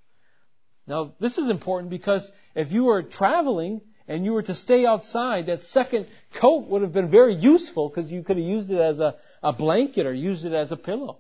Now, 0.88 1.14
this 1.20 1.38
is 1.38 1.50
important 1.50 1.90
because 1.90 2.30
if 2.56 2.72
you 2.72 2.86
were 2.86 3.04
traveling 3.04 3.82
and 4.08 4.26
you 4.26 4.34
were 4.34 4.44
to 4.44 4.56
stay 4.56 4.86
outside, 4.86 5.46
that 5.46 5.64
second 5.64 6.08
coat 6.34 6.68
would 6.68 6.82
have 6.82 6.94
been 6.94 7.10
very 7.10 7.36
useful 7.36 7.90
because 7.90 8.12
you 8.12 8.24
could 8.24 8.38
have 8.38 8.46
used 8.46 8.72
it 8.72 8.80
as 8.80 9.00
a, 9.00 9.16
a 9.44 9.54
blanket 9.54 10.06
or 10.06 10.14
used 10.14 10.46
it 10.46 10.54
as 10.54 10.72
a 10.72 10.78
pillow. 10.78 11.20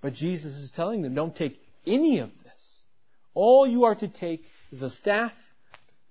But 0.00 0.14
Jesus 0.14 0.54
is 0.54 0.70
telling 0.70 1.02
them, 1.02 1.14
don't 1.14 1.34
take 1.34 1.60
any 1.86 2.18
of 2.18 2.30
this. 2.44 2.84
All 3.34 3.66
you 3.66 3.84
are 3.84 3.94
to 3.94 4.08
take 4.08 4.44
is 4.70 4.82
a 4.82 4.90
staff, 4.90 5.32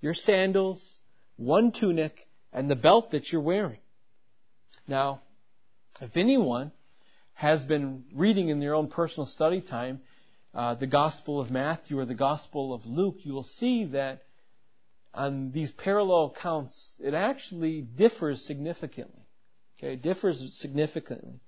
your 0.00 0.14
sandals, 0.14 1.00
one 1.36 1.72
tunic, 1.72 2.26
and 2.52 2.70
the 2.70 2.76
belt 2.76 3.12
that 3.12 3.32
you're 3.32 3.40
wearing. 3.40 3.78
Now, 4.88 5.22
if 6.00 6.16
anyone 6.16 6.72
has 7.34 7.64
been 7.64 8.04
reading 8.14 8.48
in 8.48 8.60
their 8.60 8.74
own 8.74 8.88
personal 8.88 9.26
study 9.26 9.60
time 9.60 10.00
uh, 10.56 10.74
the 10.74 10.86
Gospel 10.86 11.38
of 11.38 11.50
Matthew 11.50 11.98
or 11.98 12.06
the 12.06 12.14
Gospel 12.14 12.72
of 12.72 12.86
Luke, 12.86 13.18
you 13.24 13.34
will 13.34 13.42
see 13.42 13.84
that 13.84 14.22
on 15.12 15.52
these 15.52 15.70
parallel 15.70 16.32
accounts, 16.34 16.98
it 17.04 17.12
actually 17.12 17.82
differs 17.82 18.42
significantly. 18.46 19.20
Okay, 19.78 19.92
it 19.92 20.02
differs 20.02 20.56
significantly. 20.58 21.40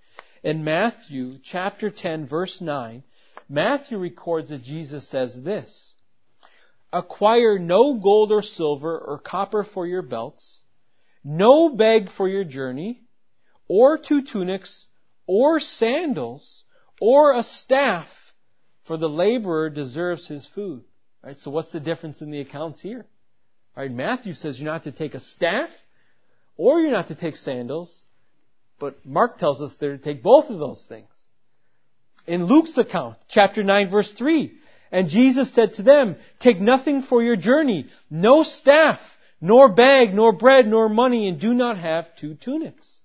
In 0.43 0.63
Matthew 0.63 1.39
chapter 1.43 1.89
10 1.89 2.27
verse 2.27 2.61
9, 2.61 3.03
Matthew 3.49 3.97
records 3.97 4.51
that 4.51 4.63
Jesus 4.63 5.09
says 5.09 5.43
this, 5.43 5.95
Acquire 6.93 7.59
no 7.59 7.95
gold 7.95 8.31
or 8.31 8.43
silver 8.43 8.99
or 8.99 9.19
copper 9.19 9.65
for 9.65 9.87
your 9.87 10.03
belts, 10.03 10.61
no 11.25 11.71
bag 11.71 12.11
for 12.11 12.29
your 12.29 12.45
journey, 12.45 13.01
or 13.69 13.97
two 13.97 14.21
tunics, 14.21 14.87
or 15.27 15.61
sandals, 15.61 16.65
or 17.01 17.33
a 17.33 17.43
staff, 17.43 18.09
for 18.89 18.97
the 18.97 19.09
laborer 19.09 19.69
deserves 19.69 20.27
his 20.27 20.47
food. 20.47 20.83
Right? 21.23 21.39
So 21.39 21.51
what's 21.51 21.71
the 21.71 21.79
difference 21.79 22.23
in 22.23 22.31
the 22.31 22.41
accounts 22.41 22.81
here? 22.81 23.07
Right? 23.77 23.93
Matthew 23.93 24.35
says 24.35 24.59
you're 24.59 24.73
not 24.73 24.85
to 24.85 24.93
take 24.93 25.15
a 25.15 25.21
staff 25.21 25.69
or 26.57 26.81
you're 26.81 26.91
not 26.91 27.09
to 27.09 27.15
take 27.15 27.37
sandals, 27.37 28.05
but 28.81 29.05
Mark 29.05 29.39
tells 29.39 29.61
us 29.61 29.77
they're 29.77 29.99
to 29.99 30.03
take 30.03 30.23
both 30.23 30.49
of 30.49 30.59
those 30.59 30.85
things. 30.89 31.11
In 32.27 32.47
Luke's 32.47 32.77
account, 32.79 33.19
chapter 33.29 33.63
9 33.63 33.91
verse 33.91 34.13
3, 34.13 34.53
and 34.91 35.09
Jesus 35.09 35.55
said 35.55 35.75
to 35.75 35.83
them, 35.83 36.17
take 36.41 36.59
nothing 36.59 37.03
for 37.03 37.23
your 37.23 37.37
journey, 37.37 37.87
no 38.11 38.43
staff, 38.43 39.01
nor 39.41 39.69
bag, 39.69 40.15
nor 40.15 40.33
bread, 40.33 40.67
nor 40.67 40.89
money, 40.89 41.29
and 41.29 41.39
do 41.39 41.53
not 41.53 41.77
have 41.77 42.17
two 42.17 42.35
tunics. 42.35 43.01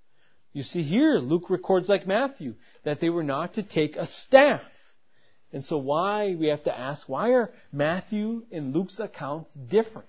You 0.54 0.64
see 0.64 0.84
here, 0.84 1.16
Luke 1.16 1.50
records 1.50 1.90
like 1.90 2.08
Matthew, 2.08 2.56
that 2.84 3.02
they 3.02 3.10
were 3.10 3.24
not 3.24 3.56
to 3.56 3.64
take 3.64 3.98
a 3.98 4.06
staff. 4.06 4.62
And 5.54 5.64
so 5.64 5.78
why, 5.78 6.36
we 6.36 6.48
have 6.48 6.64
to 6.64 6.78
ask, 6.78 7.08
why 7.08 7.30
are 7.30 7.54
Matthew 7.72 8.44
and 8.52 8.74
Luke's 8.74 9.00
accounts 9.00 9.54
different? 9.54 10.08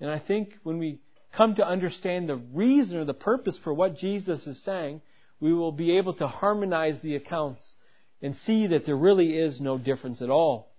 And 0.00 0.10
I 0.10 0.18
think 0.18 0.56
when 0.62 0.78
we 0.78 0.98
come 1.32 1.54
to 1.56 1.66
understand 1.66 2.28
the 2.28 2.36
reason 2.36 2.98
or 2.98 3.04
the 3.04 3.14
purpose 3.14 3.58
for 3.58 3.74
what 3.74 3.98
Jesus 3.98 4.46
is 4.46 4.62
saying, 4.64 5.02
we 5.40 5.52
will 5.52 5.72
be 5.72 5.98
able 5.98 6.14
to 6.14 6.26
harmonize 6.26 7.00
the 7.00 7.16
accounts 7.16 7.76
and 8.22 8.34
see 8.34 8.68
that 8.68 8.86
there 8.86 8.96
really 8.96 9.38
is 9.38 9.60
no 9.60 9.76
difference 9.76 10.22
at 10.22 10.30
all. 10.30 10.72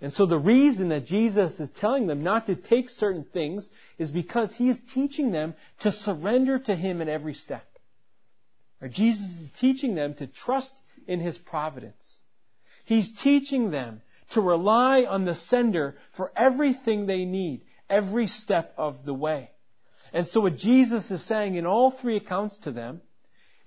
And 0.00 0.12
so 0.12 0.26
the 0.26 0.38
reason 0.38 0.88
that 0.88 1.06
Jesus 1.06 1.58
is 1.60 1.70
telling 1.70 2.08
them 2.08 2.22
not 2.22 2.46
to 2.46 2.56
take 2.56 2.90
certain 2.90 3.24
things 3.24 3.70
is 3.98 4.10
because 4.10 4.54
he 4.54 4.68
is 4.68 4.78
teaching 4.92 5.30
them 5.30 5.54
to 5.80 5.92
surrender 5.92 6.58
to 6.58 6.74
him 6.74 7.00
in 7.00 7.08
every 7.08 7.34
step. 7.34 7.64
Or 8.82 8.88
Jesus 8.88 9.26
is 9.40 9.50
teaching 9.58 9.94
them 9.94 10.14
to 10.14 10.26
trust 10.26 10.74
in 11.06 11.20
his 11.20 11.38
providence. 11.38 12.20
He's 12.86 13.12
teaching 13.20 13.70
them 13.70 14.00
to 14.30 14.40
rely 14.40 15.04
on 15.04 15.24
the 15.24 15.34
sender 15.34 15.96
for 16.16 16.32
everything 16.34 17.06
they 17.06 17.24
need, 17.24 17.62
every 17.90 18.28
step 18.28 18.72
of 18.78 19.04
the 19.04 19.14
way. 19.14 19.50
And 20.12 20.26
so 20.26 20.40
what 20.40 20.56
Jesus 20.56 21.10
is 21.10 21.22
saying 21.24 21.56
in 21.56 21.66
all 21.66 21.90
three 21.90 22.16
accounts 22.16 22.58
to 22.58 22.72
them 22.72 23.02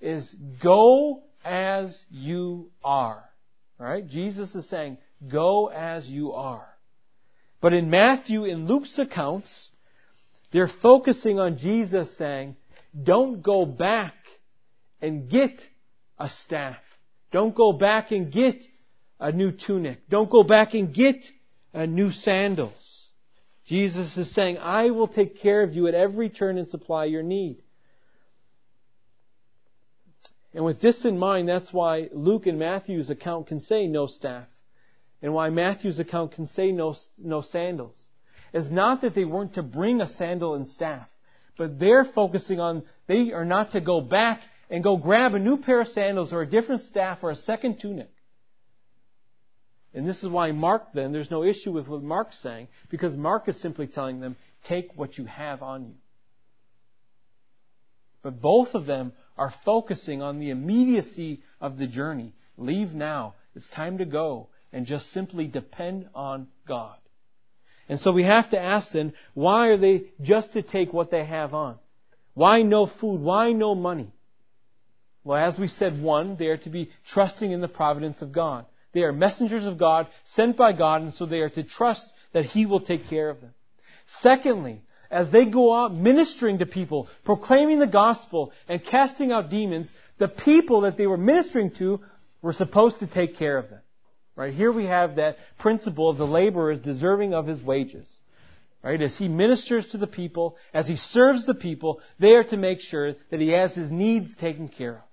is 0.01 0.33
go 0.63 1.23
as 1.43 2.01
you 2.09 2.71
are. 2.83 3.23
Right? 3.77 4.07
Jesus 4.07 4.55
is 4.55 4.67
saying, 4.67 4.97
go 5.27 5.67
as 5.67 6.07
you 6.09 6.31
are. 6.33 6.67
But 7.61 7.73
in 7.73 7.89
Matthew 7.89 8.45
and 8.45 8.67
Luke's 8.67 8.97
accounts, 8.97 9.69
they're 10.51 10.67
focusing 10.67 11.39
on 11.39 11.57
Jesus 11.57 12.17
saying, 12.17 12.55
don't 13.03 13.41
go 13.41 13.65
back 13.65 14.15
and 15.01 15.29
get 15.29 15.61
a 16.17 16.29
staff. 16.29 16.77
Don't 17.31 17.53
go 17.53 17.73
back 17.73 18.11
and 18.11 18.31
get 18.31 18.63
a 19.19 19.31
new 19.31 19.51
tunic. 19.51 20.07
Don't 20.09 20.29
go 20.29 20.43
back 20.43 20.73
and 20.73 20.93
get 20.93 21.25
a 21.73 21.85
new 21.85 22.11
sandals. 22.11 23.07
Jesus 23.65 24.17
is 24.17 24.33
saying, 24.33 24.57
I 24.57 24.89
will 24.89 25.07
take 25.07 25.39
care 25.39 25.61
of 25.61 25.73
you 25.73 25.87
at 25.87 25.93
every 25.93 26.29
turn 26.29 26.57
and 26.57 26.67
supply 26.67 27.05
your 27.05 27.21
need. 27.21 27.61
And 30.53 30.65
with 30.65 30.81
this 30.81 31.05
in 31.05 31.19
mind, 31.19 31.47
that's 31.47 31.71
why 31.71 32.09
Luke 32.11 32.47
and 32.47 32.57
Matthew's 32.57 33.09
account 33.09 33.47
can 33.47 33.59
say 33.59 33.87
no 33.87 34.07
staff. 34.07 34.47
And 35.21 35.33
why 35.33 35.49
Matthew's 35.49 35.99
account 35.99 36.31
can 36.31 36.47
say 36.47 36.71
no, 36.71 36.95
no 37.17 37.41
sandals. 37.41 37.95
It's 38.53 38.71
not 38.71 39.01
that 39.01 39.13
they 39.13 39.25
weren't 39.25 39.53
to 39.55 39.63
bring 39.63 40.01
a 40.01 40.07
sandal 40.07 40.55
and 40.55 40.67
staff, 40.67 41.07
but 41.57 41.77
they're 41.77 42.05
focusing 42.05 42.59
on, 42.59 42.83
they 43.05 43.31
are 43.31 43.45
not 43.45 43.71
to 43.71 43.81
go 43.81 44.01
back 44.01 44.41
and 44.69 44.83
go 44.83 44.97
grab 44.97 45.35
a 45.35 45.39
new 45.39 45.57
pair 45.57 45.81
of 45.81 45.87
sandals 45.87 46.33
or 46.33 46.41
a 46.41 46.49
different 46.49 46.81
staff 46.81 47.19
or 47.21 47.29
a 47.29 47.35
second 47.35 47.79
tunic. 47.79 48.09
And 49.93 50.07
this 50.07 50.23
is 50.23 50.29
why 50.29 50.51
Mark 50.51 50.93
then, 50.93 51.11
there's 51.11 51.31
no 51.31 51.43
issue 51.43 51.71
with 51.71 51.87
what 51.87 52.03
Mark's 52.03 52.37
saying, 52.41 52.67
because 52.89 53.17
Mark 53.17 53.47
is 53.47 53.59
simply 53.59 53.87
telling 53.87 54.19
them, 54.19 54.35
take 54.63 54.91
what 54.95 55.17
you 55.17 55.25
have 55.25 55.63
on 55.63 55.85
you. 55.85 55.95
But 58.21 58.41
both 58.41 58.75
of 58.75 58.85
them 58.85 59.13
are 59.37 59.53
focusing 59.65 60.21
on 60.21 60.39
the 60.39 60.49
immediacy 60.49 61.41
of 61.61 61.77
the 61.77 61.87
journey. 61.87 62.33
Leave 62.57 62.93
now. 62.93 63.35
It's 63.55 63.69
time 63.69 63.97
to 63.99 64.05
go. 64.05 64.49
And 64.71 64.85
just 64.85 65.11
simply 65.11 65.47
depend 65.47 66.09
on 66.13 66.47
God. 66.67 66.97
And 67.87 67.99
so 67.99 68.11
we 68.11 68.23
have 68.23 68.51
to 68.51 68.59
ask 68.59 68.91
then, 68.91 69.13
why 69.33 69.69
are 69.69 69.77
they 69.77 70.03
just 70.21 70.53
to 70.53 70.61
take 70.61 70.93
what 70.93 71.09
they 71.09 71.25
have 71.25 71.55
on? 71.55 71.79
Why 72.35 72.61
no 72.61 72.85
food? 72.85 73.21
Why 73.21 73.51
no 73.53 73.73
money? 73.73 74.11
Well, 75.23 75.37
as 75.43 75.57
we 75.57 75.67
said, 75.67 76.01
one, 76.01 76.35
they 76.35 76.47
are 76.47 76.57
to 76.57 76.69
be 76.69 76.91
trusting 77.07 77.51
in 77.51 77.61
the 77.61 77.67
providence 77.67 78.21
of 78.21 78.31
God. 78.31 78.65
They 78.93 79.01
are 79.01 79.13
messengers 79.13 79.65
of 79.65 79.77
God, 79.77 80.07
sent 80.25 80.57
by 80.57 80.73
God, 80.73 81.01
and 81.01 81.13
so 81.13 81.25
they 81.25 81.41
are 81.41 81.49
to 81.49 81.63
trust 81.63 82.11
that 82.33 82.45
He 82.45 82.65
will 82.65 82.79
take 82.79 83.07
care 83.07 83.29
of 83.29 83.41
them. 83.41 83.53
Secondly, 84.21 84.81
as 85.11 85.31
they 85.31 85.45
go 85.45 85.73
out 85.73 85.95
ministering 85.95 86.59
to 86.59 86.65
people, 86.65 87.07
proclaiming 87.23 87.79
the 87.79 87.87
gospel, 87.87 88.51
and 88.67 88.83
casting 88.83 89.31
out 89.31 89.49
demons, 89.49 89.91
the 90.17 90.27
people 90.27 90.81
that 90.81 90.97
they 90.97 91.07
were 91.07 91.17
ministering 91.17 91.71
to 91.71 91.99
were 92.41 92.53
supposed 92.53 92.99
to 92.99 93.07
take 93.07 93.37
care 93.37 93.57
of 93.57 93.69
them. 93.69 93.81
Right? 94.35 94.53
Here 94.53 94.71
we 94.71 94.85
have 94.85 95.17
that 95.17 95.37
principle 95.57 96.09
of 96.09 96.17
the 96.17 96.27
laborer 96.27 96.71
is 96.71 96.79
deserving 96.79 97.33
of 97.33 97.45
his 97.45 97.61
wages. 97.61 98.07
Right? 98.81 99.01
As 99.01 99.17
he 99.17 99.27
ministers 99.27 99.87
to 99.87 99.97
the 99.97 100.07
people, 100.07 100.57
as 100.73 100.87
he 100.87 100.95
serves 100.95 101.45
the 101.45 101.55
people, 101.55 101.99
they 102.19 102.35
are 102.35 102.45
to 102.45 102.57
make 102.57 102.79
sure 102.79 103.15
that 103.29 103.39
he 103.39 103.49
has 103.49 103.75
his 103.75 103.91
needs 103.91 104.33
taken 104.35 104.69
care 104.69 104.95
of. 104.95 105.03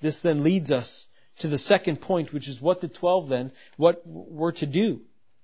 This 0.00 0.20
then 0.20 0.44
leads 0.44 0.70
us 0.70 1.06
to 1.40 1.48
the 1.48 1.58
second 1.58 2.00
point, 2.00 2.32
which 2.32 2.48
is 2.48 2.60
what 2.60 2.80
the 2.80 2.88
twelve 2.88 3.28
then, 3.28 3.52
what 3.76 4.02
were 4.06 4.52
to 4.52 4.66
do. 4.66 5.00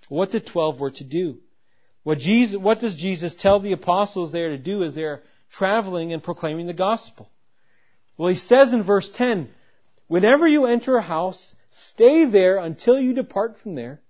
What 0.08 0.30
the 0.32 0.40
twelve 0.40 0.80
were 0.80 0.90
to 0.90 1.04
do. 1.04 1.38
What 2.02 2.18
Jesus, 2.18 2.56
what 2.56 2.78
does 2.78 2.94
Jesus 2.94 3.34
tell 3.34 3.58
the 3.58 3.72
apostles 3.72 4.30
they 4.30 4.42
are 4.42 4.56
to 4.56 4.58
do 4.58 4.84
as 4.84 4.94
they 4.94 5.02
are 5.02 5.22
traveling 5.50 6.12
and 6.12 6.22
proclaiming 6.22 6.66
the 6.66 6.72
gospel? 6.72 7.30
Well, 8.16 8.28
he 8.28 8.36
says 8.36 8.72
in 8.72 8.84
verse 8.84 9.10
10, 9.10 9.48
whenever 10.06 10.46
you 10.46 10.66
enter 10.66 10.96
a 10.96 11.02
house, 11.02 11.54
stay 11.90 12.24
there 12.24 12.58
until 12.58 12.98
you 12.98 13.12
depart 13.12 13.56
from 13.58 13.74
there. 13.74 14.00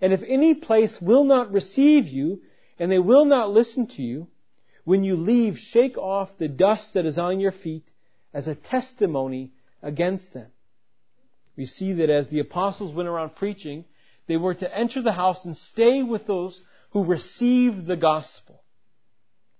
And 0.00 0.12
if 0.12 0.22
any 0.26 0.54
place 0.54 1.00
will 1.00 1.24
not 1.24 1.52
receive 1.52 2.06
you, 2.06 2.42
and 2.78 2.90
they 2.90 2.98
will 2.98 3.24
not 3.24 3.50
listen 3.50 3.86
to 3.88 4.02
you, 4.02 4.28
when 4.84 5.04
you 5.04 5.16
leave, 5.16 5.58
shake 5.58 5.98
off 5.98 6.38
the 6.38 6.48
dust 6.48 6.94
that 6.94 7.06
is 7.06 7.18
on 7.18 7.40
your 7.40 7.52
feet 7.52 7.84
as 8.32 8.48
a 8.48 8.54
testimony 8.54 9.52
against 9.82 10.32
them. 10.32 10.48
We 11.58 11.66
see 11.66 11.94
that 11.94 12.08
as 12.08 12.28
the 12.28 12.38
apostles 12.38 12.94
went 12.94 13.08
around 13.08 13.34
preaching, 13.34 13.84
they 14.28 14.36
were 14.36 14.54
to 14.54 14.78
enter 14.78 15.02
the 15.02 15.12
house 15.12 15.44
and 15.44 15.56
stay 15.56 16.04
with 16.04 16.24
those 16.24 16.62
who 16.90 17.04
received 17.04 17.84
the 17.84 17.96
gospel. 17.96 18.62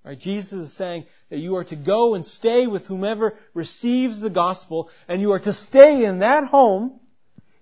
Right, 0.05 0.17
Jesus 0.17 0.52
is 0.52 0.76
saying 0.76 1.07
that 1.28 1.40
you 1.40 1.57
are 1.57 1.64
to 1.64 1.75
go 1.75 2.14
and 2.14 2.25
stay 2.25 2.69
with 2.69 2.87
whomever 2.87 3.35
receives 3.52 4.21
the 4.21 4.31
gospel, 4.31 4.90
and 5.09 5.21
you 5.21 5.33
are 5.33 5.40
to 5.40 5.52
stay 5.52 6.05
in 6.05 6.21
that 6.21 6.45
home 6.45 7.00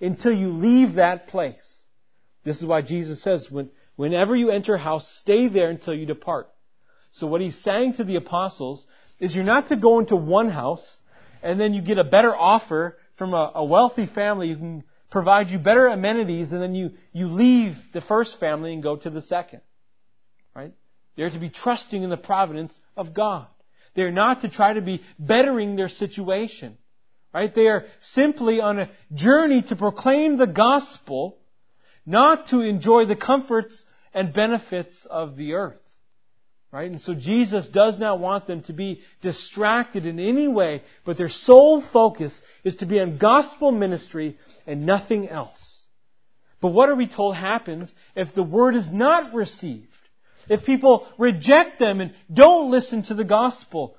until 0.02 0.32
you 0.32 0.52
leave 0.52 0.94
that 0.94 1.28
place. 1.28 1.84
This 2.44 2.58
is 2.58 2.66
why 2.66 2.82
Jesus 2.82 3.22
says, 3.22 3.50
when, 3.50 3.70
whenever 3.96 4.36
you 4.36 4.50
enter 4.50 4.74
a 4.74 4.78
house, 4.78 5.08
stay 5.22 5.48
there 5.48 5.70
until 5.70 5.94
you 5.94 6.04
depart. 6.04 6.48
So 7.12 7.26
what 7.26 7.40
he's 7.40 7.56
saying 7.62 7.94
to 7.94 8.04
the 8.04 8.16
apostles 8.16 8.86
is 9.18 9.34
you're 9.34 9.44
not 9.44 9.68
to 9.68 9.76
go 9.76 9.98
into 9.98 10.14
one 10.14 10.50
house 10.50 10.86
and 11.42 11.58
then 11.58 11.72
you 11.72 11.80
get 11.80 11.96
a 11.96 12.04
better 12.04 12.36
offer 12.36 12.98
from 13.16 13.34
a, 13.34 13.52
a 13.54 13.64
wealthy 13.64 14.06
family 14.06 14.50
who 14.50 14.56
can 14.56 14.84
provide 15.10 15.50
you 15.50 15.58
better 15.58 15.86
amenities 15.88 16.52
and 16.52 16.62
then 16.62 16.74
you, 16.74 16.92
you 17.12 17.28
leave 17.28 17.76
the 17.92 18.00
first 18.00 18.38
family 18.38 18.72
and 18.72 18.82
go 18.82 18.96
to 18.96 19.10
the 19.10 19.22
second. 19.22 19.60
Right? 20.54 20.72
They're 21.16 21.30
to 21.30 21.38
be 21.38 21.50
trusting 21.50 22.02
in 22.02 22.10
the 22.10 22.16
providence 22.16 22.78
of 22.96 23.14
God. 23.14 23.46
They're 23.94 24.12
not 24.12 24.42
to 24.42 24.48
try 24.48 24.74
to 24.74 24.82
be 24.82 25.02
bettering 25.18 25.76
their 25.76 25.88
situation. 25.88 26.76
Right? 27.32 27.54
They 27.54 27.68
are 27.68 27.84
simply 28.00 28.60
on 28.60 28.78
a 28.78 28.90
journey 29.12 29.62
to 29.62 29.76
proclaim 29.76 30.36
the 30.36 30.46
gospel, 30.46 31.38
not 32.04 32.46
to 32.46 32.60
enjoy 32.60 33.06
the 33.06 33.16
comforts 33.16 33.84
and 34.12 34.32
benefits 34.32 35.06
of 35.06 35.36
the 35.36 35.54
earth. 35.54 35.85
Right? 36.72 36.90
And 36.90 37.00
so 37.00 37.14
Jesus 37.14 37.68
does 37.68 37.98
not 37.98 38.18
want 38.18 38.46
them 38.46 38.62
to 38.64 38.72
be 38.72 39.00
distracted 39.22 40.04
in 40.04 40.18
any 40.18 40.48
way, 40.48 40.82
but 41.04 41.16
their 41.16 41.28
sole 41.28 41.80
focus 41.80 42.38
is 42.64 42.76
to 42.76 42.86
be 42.86 43.00
on 43.00 43.18
gospel 43.18 43.70
ministry 43.70 44.36
and 44.66 44.84
nothing 44.84 45.28
else. 45.28 45.86
But 46.60 46.68
what 46.68 46.88
are 46.88 46.96
we 46.96 47.06
told 47.06 47.36
happens 47.36 47.94
if 48.14 48.34
the 48.34 48.42
word 48.42 48.74
is 48.74 48.92
not 48.92 49.32
received? 49.32 49.88
If 50.48 50.64
people 50.64 51.06
reject 51.18 51.78
them 51.78 52.00
and 52.00 52.14
don't 52.32 52.70
listen 52.70 53.02
to 53.04 53.14
the 53.14 53.24
gospel? 53.24 53.96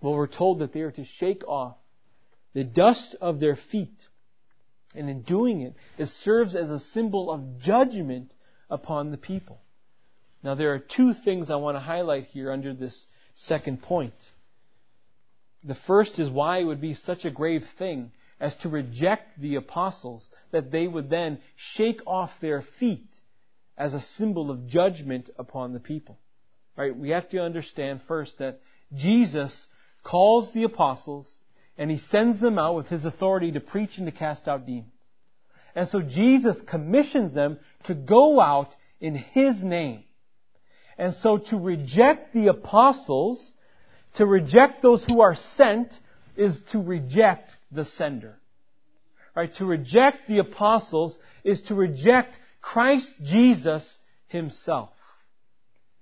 Well, 0.00 0.14
we're 0.14 0.26
told 0.26 0.60
that 0.60 0.72
they 0.72 0.80
are 0.80 0.92
to 0.92 1.04
shake 1.04 1.46
off 1.46 1.76
the 2.54 2.64
dust 2.64 3.16
of 3.20 3.40
their 3.40 3.56
feet. 3.56 4.06
And 4.94 5.08
in 5.08 5.22
doing 5.22 5.60
it, 5.60 5.74
it 5.98 6.06
serves 6.06 6.56
as 6.56 6.70
a 6.70 6.80
symbol 6.80 7.30
of 7.30 7.60
judgment 7.60 8.32
upon 8.68 9.10
the 9.10 9.18
people. 9.18 9.60
Now, 10.42 10.54
there 10.54 10.72
are 10.72 10.78
two 10.78 11.12
things 11.12 11.50
I 11.50 11.56
want 11.56 11.76
to 11.76 11.80
highlight 11.80 12.26
here 12.26 12.50
under 12.50 12.72
this 12.72 13.06
second 13.34 13.82
point. 13.82 14.14
The 15.64 15.74
first 15.74 16.18
is 16.18 16.30
why 16.30 16.58
it 16.58 16.64
would 16.64 16.80
be 16.80 16.94
such 16.94 17.24
a 17.24 17.30
grave 17.30 17.66
thing 17.78 18.12
as 18.40 18.56
to 18.56 18.70
reject 18.70 19.38
the 19.38 19.56
apostles, 19.56 20.30
that 20.50 20.70
they 20.70 20.88
would 20.88 21.10
then 21.10 21.38
shake 21.56 22.00
off 22.06 22.40
their 22.40 22.62
feet 22.62 23.08
as 23.76 23.92
a 23.92 24.00
symbol 24.00 24.50
of 24.50 24.66
judgment 24.66 25.28
upon 25.38 25.74
the 25.74 25.80
people. 25.80 26.18
Right? 26.74 26.96
We 26.96 27.10
have 27.10 27.28
to 27.30 27.42
understand 27.42 28.00
first 28.08 28.38
that 28.38 28.60
Jesus 28.94 29.66
calls 30.02 30.52
the 30.52 30.64
apostles 30.64 31.30
and 31.76 31.90
he 31.90 31.98
sends 31.98 32.40
them 32.40 32.58
out 32.58 32.76
with 32.76 32.88
his 32.88 33.04
authority 33.04 33.52
to 33.52 33.60
preach 33.60 33.98
and 33.98 34.06
to 34.06 34.12
cast 34.12 34.48
out 34.48 34.66
demons. 34.66 34.92
And 35.74 35.86
so 35.86 36.00
Jesus 36.00 36.60
commissions 36.62 37.32
them 37.32 37.58
to 37.84 37.94
go 37.94 38.40
out 38.40 38.74
in 39.00 39.14
his 39.14 39.62
name. 39.62 40.04
And 41.00 41.14
so 41.14 41.38
to 41.38 41.56
reject 41.56 42.34
the 42.34 42.48
apostles, 42.48 43.54
to 44.16 44.26
reject 44.26 44.82
those 44.82 45.02
who 45.02 45.22
are 45.22 45.34
sent, 45.34 45.88
is 46.36 46.60
to 46.72 46.78
reject 46.78 47.56
the 47.72 47.86
sender. 47.86 48.36
Right? 49.34 49.52
To 49.54 49.64
reject 49.64 50.28
the 50.28 50.40
apostles 50.40 51.18
is 51.42 51.62
to 51.62 51.74
reject 51.74 52.38
Christ 52.60 53.08
Jesus 53.22 53.98
himself. 54.28 54.90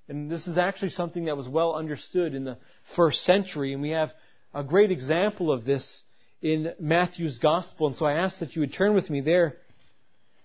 And 0.08 0.28
this 0.28 0.48
is 0.48 0.58
actually 0.58 0.90
something 0.90 1.26
that 1.26 1.36
was 1.36 1.48
well 1.48 1.76
understood 1.76 2.34
in 2.34 2.42
the 2.42 2.58
first 2.96 3.22
century, 3.22 3.72
and 3.74 3.80
we 3.80 3.90
have 3.90 4.12
a 4.52 4.64
great 4.64 4.90
example 4.90 5.52
of 5.52 5.64
this 5.64 6.02
in 6.42 6.72
Matthew's 6.80 7.38
Gospel. 7.38 7.86
And 7.86 7.94
so 7.94 8.04
I 8.04 8.14
ask 8.14 8.40
that 8.40 8.56
you 8.56 8.62
would 8.62 8.72
turn 8.72 8.94
with 8.94 9.10
me 9.10 9.20
there 9.20 9.58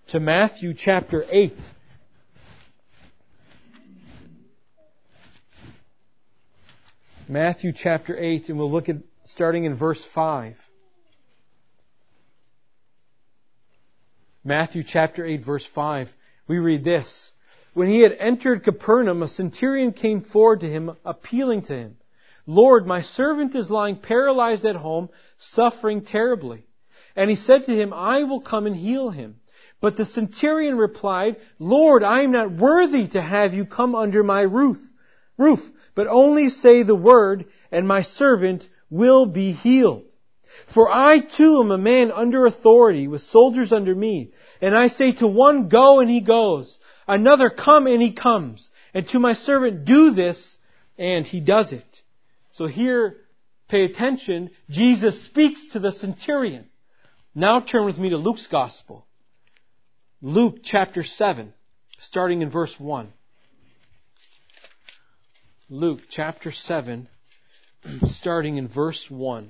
to 0.08 0.20
Matthew 0.20 0.74
chapter 0.74 1.24
8. 1.28 1.54
Matthew 7.28 7.72
chapter 7.72 8.18
8, 8.18 8.50
and 8.50 8.58
we'll 8.58 8.70
look 8.70 8.88
at 8.90 8.96
starting 9.24 9.64
in 9.64 9.74
verse 9.74 10.04
5. 10.04 10.56
Matthew 14.44 14.82
chapter 14.82 15.24
8, 15.24 15.42
verse 15.42 15.64
5. 15.64 16.14
We 16.48 16.58
read 16.58 16.84
this. 16.84 17.32
When 17.72 17.88
he 17.88 18.00
had 18.00 18.12
entered 18.12 18.62
Capernaum, 18.62 19.22
a 19.22 19.28
centurion 19.28 19.92
came 19.92 20.20
forward 20.20 20.60
to 20.60 20.70
him, 20.70 20.96
appealing 21.04 21.62
to 21.62 21.74
him. 21.74 21.96
Lord, 22.46 22.86
my 22.86 23.00
servant 23.00 23.54
is 23.54 23.70
lying 23.70 23.96
paralyzed 23.96 24.66
at 24.66 24.76
home, 24.76 25.08
suffering 25.38 26.04
terribly. 26.04 26.66
And 27.16 27.30
he 27.30 27.36
said 27.36 27.64
to 27.64 27.74
him, 27.74 27.94
I 27.94 28.24
will 28.24 28.42
come 28.42 28.66
and 28.66 28.76
heal 28.76 29.08
him. 29.08 29.36
But 29.80 29.96
the 29.96 30.04
centurion 30.04 30.76
replied, 30.76 31.36
Lord, 31.58 32.02
I 32.02 32.20
am 32.20 32.32
not 32.32 32.52
worthy 32.52 33.08
to 33.08 33.20
have 33.22 33.54
you 33.54 33.64
come 33.64 33.94
under 33.94 34.22
my 34.22 34.42
roof. 34.42 34.78
Roof 35.38 35.60
but 35.94 36.06
only 36.06 36.50
say 36.50 36.82
the 36.82 36.94
word, 36.94 37.46
and 37.70 37.86
my 37.86 38.02
servant 38.02 38.68
will 38.90 39.26
be 39.26 39.52
healed. 39.52 40.04
For 40.72 40.90
I 40.90 41.18
too 41.18 41.60
am 41.60 41.70
a 41.70 41.78
man 41.78 42.12
under 42.12 42.46
authority, 42.46 43.08
with 43.08 43.22
soldiers 43.22 43.72
under 43.72 43.94
me. 43.94 44.32
And 44.60 44.74
I 44.74 44.86
say 44.86 45.12
to 45.12 45.26
one, 45.26 45.68
go, 45.68 46.00
and 46.00 46.08
he 46.08 46.20
goes. 46.20 46.78
Another, 47.06 47.50
come, 47.50 47.86
and 47.86 48.00
he 48.00 48.12
comes. 48.12 48.70
And 48.92 49.06
to 49.08 49.18
my 49.18 49.34
servant, 49.34 49.84
do 49.84 50.10
this, 50.12 50.56
and 50.96 51.26
he 51.26 51.40
does 51.40 51.72
it. 51.72 52.02
So 52.52 52.66
here, 52.66 53.16
pay 53.68 53.84
attention, 53.84 54.50
Jesus 54.70 55.24
speaks 55.24 55.64
to 55.72 55.80
the 55.80 55.92
centurion. 55.92 56.66
Now 57.34 57.60
turn 57.60 57.84
with 57.84 57.98
me 57.98 58.10
to 58.10 58.16
Luke's 58.16 58.46
Gospel. 58.46 59.06
Luke 60.22 60.60
chapter 60.62 61.02
7, 61.02 61.52
starting 61.98 62.42
in 62.42 62.50
verse 62.50 62.78
1. 62.78 63.12
Luke 65.70 66.00
chapter 66.10 66.52
7, 66.52 67.08
starting 68.04 68.58
in 68.58 68.68
verse 68.68 69.06
1. 69.10 69.48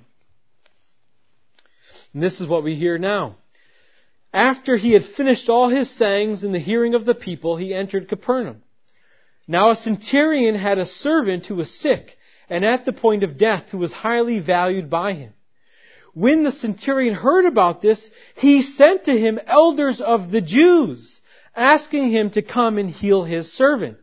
And 2.13 2.23
this 2.23 2.41
is 2.41 2.47
what 2.47 2.63
we 2.63 2.77
hear 2.77 2.99
now. 2.99 3.35
After 4.33 4.77
he 4.77 4.93
had 4.93 5.05
finished 5.05 5.49
all 5.49 5.69
his 5.69 5.91
sayings 5.91 6.45
in 6.45 6.53
the 6.53 6.61
hearing 6.61 6.95
of 6.95 7.05
the 7.05 7.17
people, 7.17 7.57
he 7.57 7.75
entered 7.75 8.09
Capernaum. 8.09 8.63
Now 9.49 9.71
a 9.71 9.77
centurion 9.77 10.55
had 10.55 10.79
a 10.79 10.87
servant 10.87 11.47
who 11.47 11.57
was 11.57 11.81
sick 11.81 12.17
and 12.49 12.65
at 12.65 12.85
the 12.85 12.93
point 12.93 13.25
of 13.25 13.37
death 13.37 13.71
who 13.71 13.79
was 13.79 13.93
highly 13.93 14.39
valued 14.39 14.89
by 14.89 15.15
him. 15.15 15.33
When 16.13 16.45
the 16.45 16.53
centurion 16.53 17.15
heard 17.15 17.45
about 17.45 17.83
this, 17.83 18.09
he 18.37 18.63
sent 18.63 19.05
to 19.05 19.19
him 19.19 19.41
elders 19.49 20.01
of 20.01 20.31
the 20.31 20.41
Jews, 20.41 21.21
asking 21.57 22.11
him 22.13 22.31
to 22.31 22.43
come 22.43 22.79
and 22.79 22.89
heal 22.89 23.25
his 23.25 23.53
servant. 23.53 23.99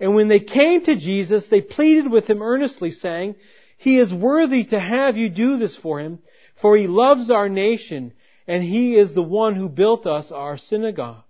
And 0.00 0.14
when 0.14 0.28
they 0.28 0.40
came 0.40 0.84
to 0.84 0.96
Jesus, 0.96 1.46
they 1.46 1.60
pleaded 1.60 2.10
with 2.10 2.28
him 2.28 2.42
earnestly, 2.42 2.90
saying, 2.92 3.36
He 3.76 3.98
is 3.98 4.12
worthy 4.12 4.64
to 4.64 4.78
have 4.78 5.16
you 5.16 5.28
do 5.28 5.56
this 5.56 5.76
for 5.76 5.98
him, 5.98 6.20
for 6.60 6.76
he 6.76 6.86
loves 6.86 7.30
our 7.30 7.48
nation, 7.48 8.12
and 8.46 8.62
he 8.62 8.96
is 8.96 9.14
the 9.14 9.22
one 9.22 9.54
who 9.54 9.68
built 9.68 10.06
us 10.06 10.30
our 10.30 10.56
synagogue. 10.56 11.24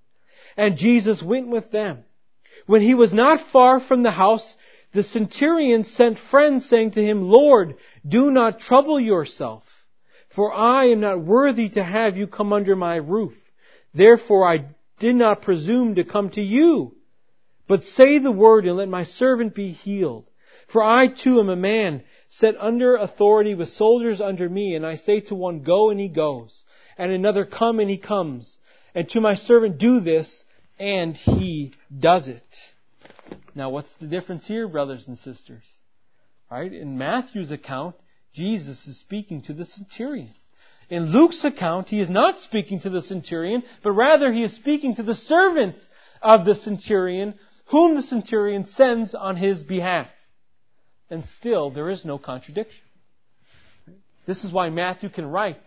And 0.56 0.76
Jesus 0.76 1.22
went 1.22 1.48
with 1.48 1.70
them. 1.70 2.04
When 2.66 2.82
he 2.82 2.94
was 2.94 3.12
not 3.12 3.40
far 3.52 3.80
from 3.80 4.02
the 4.02 4.10
house, 4.10 4.56
the 4.92 5.02
centurion 5.02 5.84
sent 5.84 6.18
friends 6.18 6.68
saying 6.68 6.92
to 6.92 7.04
him, 7.04 7.22
Lord, 7.22 7.76
do 8.06 8.30
not 8.30 8.60
trouble 8.60 8.98
yourself, 8.98 9.64
for 10.28 10.52
I 10.52 10.86
am 10.86 11.00
not 11.00 11.20
worthy 11.20 11.68
to 11.70 11.82
have 11.82 12.16
you 12.16 12.26
come 12.26 12.52
under 12.52 12.76
my 12.76 12.96
roof. 12.96 13.34
Therefore 13.94 14.46
I 14.46 14.66
did 14.98 15.16
not 15.16 15.42
presume 15.42 15.94
to 15.94 16.04
come 16.04 16.30
to 16.30 16.42
you. 16.42 16.97
But 17.68 17.84
say 17.84 18.18
the 18.18 18.32
word 18.32 18.66
and 18.66 18.76
let 18.76 18.88
my 18.88 19.04
servant 19.04 19.54
be 19.54 19.70
healed. 19.70 20.28
For 20.68 20.82
I 20.82 21.06
too 21.06 21.38
am 21.40 21.48
a 21.48 21.56
man 21.56 22.02
set 22.28 22.56
under 22.58 22.96
authority 22.96 23.54
with 23.54 23.68
soldiers 23.68 24.20
under 24.20 24.48
me, 24.48 24.74
and 24.74 24.84
I 24.84 24.96
say 24.96 25.20
to 25.22 25.34
one, 25.34 25.62
go 25.62 25.90
and 25.90 26.00
he 26.00 26.08
goes, 26.08 26.64
and 26.98 27.12
another, 27.12 27.44
come 27.46 27.80
and 27.80 27.88
he 27.88 27.96
comes, 27.96 28.58
and 28.94 29.08
to 29.10 29.20
my 29.20 29.34
servant, 29.34 29.78
do 29.78 30.00
this, 30.00 30.44
and 30.78 31.16
he 31.16 31.72
does 31.96 32.28
it. 32.28 32.42
Now 33.54 33.70
what's 33.70 33.94
the 33.94 34.06
difference 34.06 34.46
here, 34.46 34.68
brothers 34.68 35.08
and 35.08 35.16
sisters? 35.16 35.64
Right? 36.50 36.72
In 36.72 36.98
Matthew's 36.98 37.50
account, 37.50 37.96
Jesus 38.32 38.86
is 38.86 38.98
speaking 38.98 39.42
to 39.42 39.54
the 39.54 39.64
centurion. 39.64 40.34
In 40.90 41.06
Luke's 41.06 41.44
account, 41.44 41.88
he 41.88 42.00
is 42.00 42.08
not 42.08 42.40
speaking 42.40 42.80
to 42.80 42.90
the 42.90 43.02
centurion, 43.02 43.62
but 43.82 43.92
rather 43.92 44.32
he 44.32 44.42
is 44.42 44.54
speaking 44.54 44.94
to 44.96 45.02
the 45.02 45.14
servants 45.14 45.86
of 46.22 46.44
the 46.44 46.54
centurion, 46.54 47.34
whom 47.68 47.94
the 47.94 48.02
centurion 48.02 48.64
sends 48.64 49.14
on 49.14 49.36
his 49.36 49.62
behalf. 49.62 50.08
And 51.10 51.24
still, 51.24 51.70
there 51.70 51.88
is 51.88 52.04
no 52.04 52.18
contradiction. 52.18 52.82
This 54.26 54.44
is 54.44 54.52
why 54.52 54.68
Matthew 54.68 55.08
can 55.08 55.26
write 55.26 55.60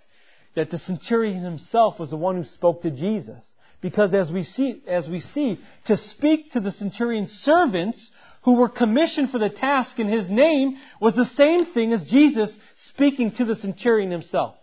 that 0.56 0.70
the 0.70 0.78
centurion 0.78 1.44
himself 1.44 2.00
was 2.00 2.10
the 2.10 2.18
one 2.18 2.36
who 2.36 2.44
spoke 2.44 2.82
to 2.84 2.92
Jesus. 2.92 3.44
Because 3.82 4.14
as 4.14 4.32
we 4.32 4.44
see, 4.44 4.84
as 4.88 5.10
we 5.10 5.20
see, 5.20 5.60
to 5.86 5.98
speak 5.98 6.52
to 6.52 6.60
the 6.60 6.72
centurion's 6.72 7.32
servants 7.32 8.12
who 8.44 8.56
were 8.56 8.70
commissioned 8.70 9.32
for 9.32 9.40
the 9.40 9.50
task 9.50 10.00
in 10.00 10.08
his 10.08 10.30
name 10.30 10.78
was 11.00 11.16
the 11.16 11.26
same 11.26 11.66
thing 11.66 11.94
as 11.94 12.06
Jesus 12.06 12.56
speaking 12.76 13.32
to 13.32 13.46
the 13.46 13.56
centurion 13.56 14.12
himself. 14.12 14.56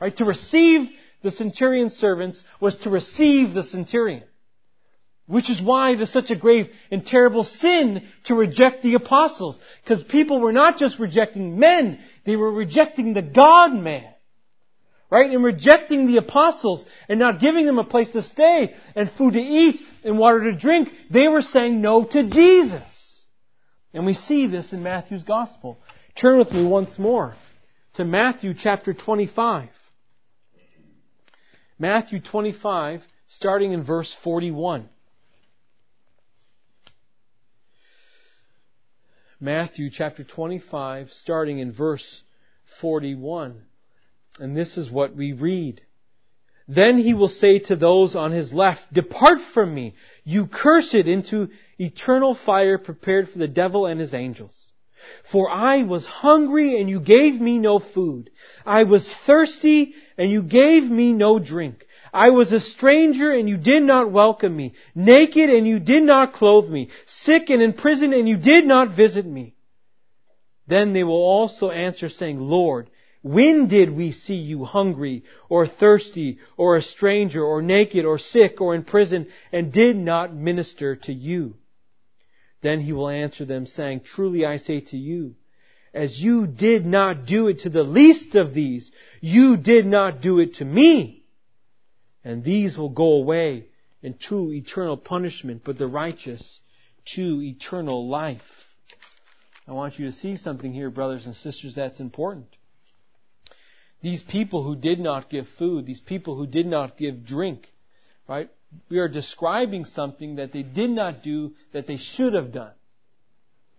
Right? 0.00 0.16
To 0.16 0.24
receive 0.24 0.90
the 1.22 1.30
centurion's 1.30 1.94
servants 1.94 2.42
was 2.60 2.76
to 2.78 2.90
receive 2.90 3.54
the 3.54 3.62
centurion. 3.62 4.24
Which 5.26 5.50
is 5.50 5.62
why 5.62 5.92
it 5.92 6.00
is 6.00 6.12
such 6.12 6.30
a 6.30 6.36
grave 6.36 6.68
and 6.90 7.06
terrible 7.06 7.44
sin 7.44 8.08
to 8.24 8.34
reject 8.34 8.82
the 8.82 8.94
apostles. 8.94 9.58
Because 9.82 10.02
people 10.02 10.40
were 10.40 10.52
not 10.52 10.78
just 10.78 10.98
rejecting 10.98 11.58
men, 11.58 12.00
they 12.24 12.36
were 12.36 12.50
rejecting 12.50 13.14
the 13.14 13.22
God 13.22 13.72
man. 13.72 14.08
Right? 15.10 15.30
And 15.30 15.44
rejecting 15.44 16.06
the 16.06 16.16
apostles 16.16 16.84
and 17.08 17.18
not 17.18 17.38
giving 17.40 17.66
them 17.66 17.78
a 17.78 17.84
place 17.84 18.10
to 18.12 18.22
stay 18.22 18.74
and 18.94 19.10
food 19.10 19.34
to 19.34 19.40
eat 19.40 19.80
and 20.04 20.18
water 20.18 20.44
to 20.44 20.56
drink, 20.56 20.90
they 21.10 21.28
were 21.28 21.42
saying 21.42 21.80
no 21.80 22.04
to 22.04 22.28
Jesus. 22.28 23.26
And 23.92 24.06
we 24.06 24.14
see 24.14 24.46
this 24.46 24.72
in 24.72 24.82
Matthew's 24.82 25.22
gospel. 25.22 25.78
Turn 26.14 26.38
with 26.38 26.50
me 26.50 26.66
once 26.66 26.98
more 26.98 27.34
to 27.94 28.04
Matthew 28.04 28.54
chapter 28.54 28.94
25. 28.94 29.68
Matthew 31.78 32.20
25, 32.20 33.02
starting 33.26 33.72
in 33.72 33.82
verse 33.82 34.14
41. 34.22 34.88
Matthew 39.42 39.90
chapter 39.90 40.22
25, 40.22 41.10
starting 41.10 41.58
in 41.58 41.72
verse 41.72 42.22
41. 42.80 43.60
And 44.38 44.56
this 44.56 44.76
is 44.76 44.88
what 44.88 45.16
we 45.16 45.32
read. 45.32 45.80
Then 46.68 46.96
he 46.96 47.12
will 47.12 47.28
say 47.28 47.58
to 47.58 47.74
those 47.74 48.14
on 48.14 48.30
his 48.30 48.52
left, 48.52 48.92
Depart 48.92 49.40
from 49.52 49.74
me, 49.74 49.96
you 50.22 50.46
cursed, 50.46 50.94
into 50.94 51.48
eternal 51.76 52.36
fire 52.36 52.78
prepared 52.78 53.30
for 53.30 53.38
the 53.40 53.48
devil 53.48 53.84
and 53.84 53.98
his 53.98 54.14
angels. 54.14 54.56
For 55.32 55.50
I 55.50 55.82
was 55.82 56.06
hungry 56.06 56.80
and 56.80 56.88
you 56.88 57.00
gave 57.00 57.40
me 57.40 57.58
no 57.58 57.80
food. 57.80 58.30
I 58.64 58.84
was 58.84 59.12
thirsty 59.26 59.94
and 60.16 60.30
you 60.30 60.44
gave 60.44 60.84
me 60.84 61.14
no 61.14 61.40
drink. 61.40 61.84
I 62.12 62.30
was 62.30 62.52
a 62.52 62.60
stranger 62.60 63.30
and 63.30 63.48
you 63.48 63.56
did 63.56 63.82
not 63.82 64.10
welcome 64.10 64.54
me, 64.54 64.74
naked 64.94 65.48
and 65.48 65.66
you 65.66 65.80
did 65.80 66.02
not 66.02 66.34
clothe 66.34 66.68
me, 66.68 66.90
sick 67.06 67.48
and 67.48 67.62
in 67.62 67.72
prison 67.72 68.12
and 68.12 68.28
you 68.28 68.36
did 68.36 68.66
not 68.66 68.90
visit 68.90 69.24
me. 69.24 69.54
Then 70.66 70.92
they 70.92 71.04
will 71.04 71.14
also 71.14 71.70
answer 71.70 72.10
saying, 72.10 72.38
Lord, 72.38 72.90
when 73.22 73.66
did 73.66 73.90
we 73.90 74.12
see 74.12 74.34
you 74.34 74.64
hungry 74.64 75.24
or 75.48 75.66
thirsty 75.66 76.38
or 76.56 76.76
a 76.76 76.82
stranger 76.82 77.42
or 77.42 77.62
naked 77.62 78.04
or 78.04 78.18
sick 78.18 78.60
or 78.60 78.74
in 78.74 78.82
prison 78.82 79.28
and 79.50 79.72
did 79.72 79.96
not 79.96 80.34
minister 80.34 80.96
to 80.96 81.12
you? 81.12 81.54
Then 82.60 82.80
he 82.80 82.92
will 82.92 83.08
answer 83.08 83.44
them 83.44 83.66
saying, 83.66 84.00
Truly 84.00 84.44
I 84.44 84.58
say 84.58 84.80
to 84.80 84.98
you, 84.98 85.34
as 85.94 86.20
you 86.20 86.46
did 86.46 86.84
not 86.84 87.26
do 87.26 87.48
it 87.48 87.60
to 87.60 87.70
the 87.70 87.84
least 87.84 88.34
of 88.34 88.54
these, 88.54 88.90
you 89.20 89.56
did 89.56 89.86
not 89.86 90.20
do 90.20 90.38
it 90.38 90.54
to 90.54 90.64
me 90.64 91.21
and 92.24 92.44
these 92.44 92.76
will 92.76 92.88
go 92.88 93.12
away 93.12 93.66
into 94.02 94.52
eternal 94.52 94.96
punishment, 94.96 95.62
but 95.64 95.78
the 95.78 95.86
righteous 95.86 96.60
to 97.04 97.42
eternal 97.42 98.08
life. 98.08 98.70
I 99.66 99.72
want 99.72 99.98
you 99.98 100.06
to 100.06 100.12
see 100.12 100.36
something 100.36 100.72
here, 100.72 100.90
brothers 100.90 101.26
and 101.26 101.36
sisters, 101.36 101.74
that's 101.74 102.00
important. 102.00 102.48
These 104.02 104.22
people 104.22 104.64
who 104.64 104.74
did 104.74 104.98
not 104.98 105.30
give 105.30 105.48
food, 105.48 105.86
these 105.86 106.00
people 106.00 106.36
who 106.36 106.46
did 106.46 106.66
not 106.66 106.96
give 106.96 107.24
drink, 107.24 107.72
right? 108.28 108.50
We 108.88 108.98
are 108.98 109.08
describing 109.08 109.84
something 109.84 110.36
that 110.36 110.52
they 110.52 110.62
did 110.62 110.90
not 110.90 111.22
do 111.22 111.52
that 111.72 111.86
they 111.86 111.98
should 111.98 112.34
have 112.34 112.52
done. 112.52 112.72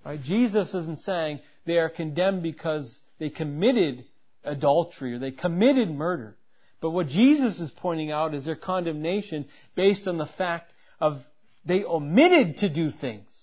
Right? 0.05 0.21
Jesus 0.21 0.73
isn't 0.73 0.99
saying 0.99 1.39
they 1.65 1.77
are 1.77 1.89
condemned 1.89 2.43
because 2.43 3.01
they 3.19 3.29
committed 3.29 4.05
adultery 4.43 5.13
or 5.13 5.19
they 5.19 5.31
committed 5.31 5.89
murder. 5.89 6.37
But 6.83 6.89
what 6.89 7.07
Jesus 7.07 7.61
is 7.61 7.71
pointing 7.71 8.11
out 8.11 8.33
is 8.35 8.43
their 8.43 8.57
condemnation 8.57 9.45
based 9.73 10.05
on 10.05 10.17
the 10.17 10.25
fact 10.25 10.73
of 10.99 11.21
they 11.63 11.85
omitted 11.85 12.57
to 12.57 12.67
do 12.67 12.91
things. 12.91 13.33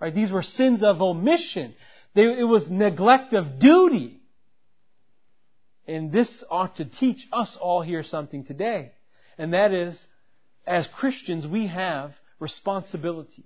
Right? 0.00 0.12
These 0.12 0.32
were 0.32 0.42
sins 0.42 0.82
of 0.82 1.00
omission. 1.00 1.76
They, 2.14 2.24
it 2.24 2.42
was 2.42 2.72
neglect 2.72 3.34
of 3.34 3.60
duty. 3.60 4.20
And 5.86 6.10
this 6.10 6.42
ought 6.50 6.74
to 6.76 6.84
teach 6.84 7.28
us 7.32 7.56
all 7.56 7.82
here 7.82 8.02
something 8.02 8.42
today. 8.42 8.90
And 9.38 9.54
that 9.54 9.72
is, 9.72 10.04
as 10.66 10.88
Christians, 10.88 11.46
we 11.46 11.68
have 11.68 12.10
responsibilities. 12.40 13.44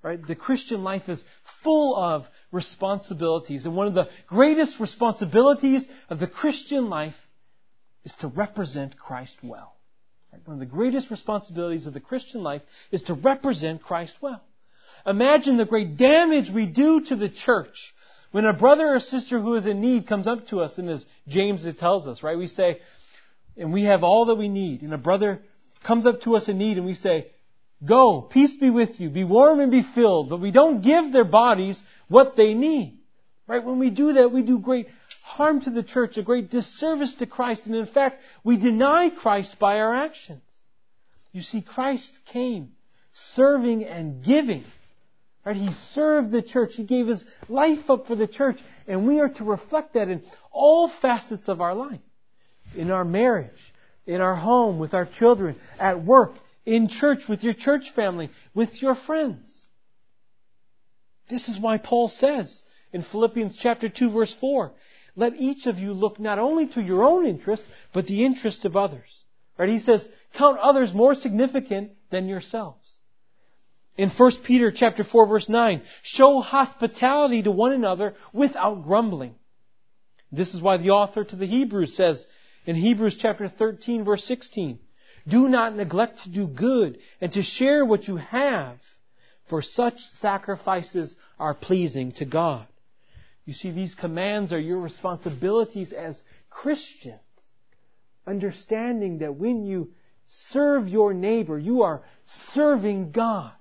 Right? 0.00 0.26
The 0.26 0.34
Christian 0.34 0.82
life 0.82 1.10
is 1.10 1.22
full 1.62 1.94
of 1.94 2.24
responsibilities. 2.52 3.66
And 3.66 3.76
one 3.76 3.86
of 3.86 3.92
the 3.92 4.08
greatest 4.26 4.80
responsibilities 4.80 5.86
of 6.08 6.20
the 6.20 6.26
Christian 6.26 6.88
life 6.88 7.16
is 8.06 8.14
to 8.14 8.28
represent 8.28 8.96
Christ 8.96 9.36
well. 9.42 9.74
One 10.44 10.54
of 10.54 10.60
the 10.60 10.66
greatest 10.66 11.10
responsibilities 11.10 11.86
of 11.86 11.92
the 11.92 12.00
Christian 12.00 12.42
life 12.42 12.62
is 12.92 13.02
to 13.04 13.14
represent 13.14 13.82
Christ 13.82 14.14
well. 14.20 14.40
Imagine 15.04 15.56
the 15.56 15.64
great 15.64 15.96
damage 15.96 16.48
we 16.48 16.66
do 16.66 17.00
to 17.06 17.16
the 17.16 17.28
church 17.28 17.94
when 18.30 18.44
a 18.44 18.52
brother 18.52 18.94
or 18.94 19.00
sister 19.00 19.40
who 19.40 19.54
is 19.54 19.66
in 19.66 19.80
need 19.80 20.06
comes 20.06 20.28
up 20.28 20.46
to 20.48 20.60
us, 20.60 20.78
and 20.78 20.88
as 20.88 21.04
James 21.26 21.66
it 21.66 21.78
tells 21.78 22.06
us, 22.06 22.22
right, 22.22 22.38
we 22.38 22.46
say, 22.46 22.80
and 23.56 23.72
we 23.72 23.84
have 23.84 24.04
all 24.04 24.26
that 24.26 24.34
we 24.36 24.48
need, 24.48 24.82
and 24.82 24.94
a 24.94 24.98
brother 24.98 25.40
comes 25.84 26.06
up 26.06 26.20
to 26.22 26.36
us 26.36 26.48
in 26.48 26.58
need, 26.58 26.76
and 26.76 26.86
we 26.86 26.94
say, 26.94 27.26
Go, 27.84 28.22
peace 28.22 28.56
be 28.56 28.70
with 28.70 29.00
you, 29.00 29.10
be 29.10 29.24
warm 29.24 29.58
and 29.60 29.70
be 29.70 29.82
filled, 29.82 30.30
but 30.30 30.40
we 30.40 30.50
don't 30.50 30.80
give 30.80 31.12
their 31.12 31.24
bodies 31.24 31.82
what 32.08 32.36
they 32.36 32.54
need. 32.54 32.98
Right? 33.48 33.64
When 33.64 33.78
we 33.78 33.90
do 33.90 34.14
that, 34.14 34.32
we 34.32 34.42
do 34.42 34.58
great 34.58 34.88
harm 35.26 35.60
to 35.60 35.70
the 35.70 35.82
church, 35.82 36.16
a 36.16 36.22
great 36.22 36.50
disservice 36.50 37.14
to 37.14 37.26
Christ, 37.26 37.66
and 37.66 37.74
in 37.74 37.86
fact, 37.86 38.22
we 38.44 38.56
deny 38.56 39.10
Christ 39.10 39.58
by 39.58 39.80
our 39.80 39.92
actions. 39.92 40.40
You 41.32 41.42
see, 41.42 41.62
Christ 41.62 42.12
came 42.26 42.72
serving 43.12 43.84
and 43.84 44.24
giving. 44.24 44.62
Right? 45.44 45.56
He 45.56 45.72
served 45.94 46.30
the 46.30 46.42
church. 46.42 46.74
He 46.74 46.84
gave 46.84 47.08
his 47.08 47.24
life 47.48 47.90
up 47.90 48.06
for 48.06 48.14
the 48.14 48.28
church, 48.28 48.58
and 48.86 49.04
we 49.04 49.18
are 49.18 49.28
to 49.30 49.44
reflect 49.44 49.94
that 49.94 50.08
in 50.08 50.22
all 50.52 50.88
facets 50.88 51.48
of 51.48 51.60
our 51.60 51.74
life. 51.74 52.00
In 52.76 52.92
our 52.92 53.04
marriage, 53.04 53.74
in 54.06 54.20
our 54.20 54.36
home, 54.36 54.78
with 54.78 54.94
our 54.94 55.06
children, 55.06 55.56
at 55.80 56.04
work, 56.04 56.34
in 56.64 56.86
church, 56.86 57.28
with 57.28 57.42
your 57.42 57.54
church 57.54 57.90
family, 57.90 58.30
with 58.54 58.80
your 58.80 58.94
friends. 58.94 59.66
This 61.28 61.48
is 61.48 61.58
why 61.58 61.78
Paul 61.78 62.08
says 62.08 62.62
in 62.92 63.02
Philippians 63.02 63.58
chapter 63.58 63.88
2 63.88 64.10
verse 64.10 64.34
4, 64.40 64.72
let 65.16 65.36
each 65.36 65.66
of 65.66 65.78
you 65.78 65.92
look 65.94 66.20
not 66.20 66.38
only 66.38 66.66
to 66.68 66.82
your 66.82 67.02
own 67.02 67.26
interest, 67.26 67.64
but 67.92 68.06
the 68.06 68.24
interest 68.24 68.64
of 68.64 68.76
others. 68.76 69.22
Right? 69.58 69.70
He 69.70 69.78
says, 69.78 70.06
count 70.34 70.58
others 70.58 70.92
more 70.92 71.14
significant 71.14 71.92
than 72.10 72.28
yourselves. 72.28 73.00
In 73.96 74.10
1 74.10 74.32
Peter 74.44 74.70
chapter 74.70 75.04
4 75.04 75.26
verse 75.26 75.48
9, 75.48 75.80
show 76.02 76.40
hospitality 76.40 77.42
to 77.42 77.50
one 77.50 77.72
another 77.72 78.14
without 78.34 78.84
grumbling. 78.84 79.34
This 80.30 80.54
is 80.54 80.60
why 80.60 80.76
the 80.76 80.90
author 80.90 81.24
to 81.24 81.36
the 81.36 81.46
Hebrews 81.46 81.96
says 81.96 82.26
in 82.66 82.76
Hebrews 82.76 83.16
chapter 83.16 83.48
13 83.48 84.04
verse 84.04 84.24
16, 84.24 84.78
do 85.26 85.48
not 85.48 85.74
neglect 85.74 86.24
to 86.24 86.28
do 86.28 86.46
good 86.46 86.98
and 87.20 87.32
to 87.32 87.42
share 87.42 87.84
what 87.84 88.06
you 88.06 88.16
have, 88.16 88.78
for 89.48 89.62
such 89.62 89.98
sacrifices 90.20 91.16
are 91.38 91.54
pleasing 91.54 92.12
to 92.12 92.24
God. 92.26 92.66
You 93.46 93.52
see, 93.52 93.70
these 93.70 93.94
commands 93.94 94.52
are 94.52 94.60
your 94.60 94.80
responsibilities 94.80 95.92
as 95.92 96.20
Christians. 96.50 97.20
Understanding 98.26 99.18
that 99.18 99.36
when 99.36 99.64
you 99.64 99.92
serve 100.50 100.88
your 100.88 101.14
neighbor, 101.14 101.56
you 101.56 101.82
are 101.82 102.02
serving 102.52 103.12
God. 103.12 103.52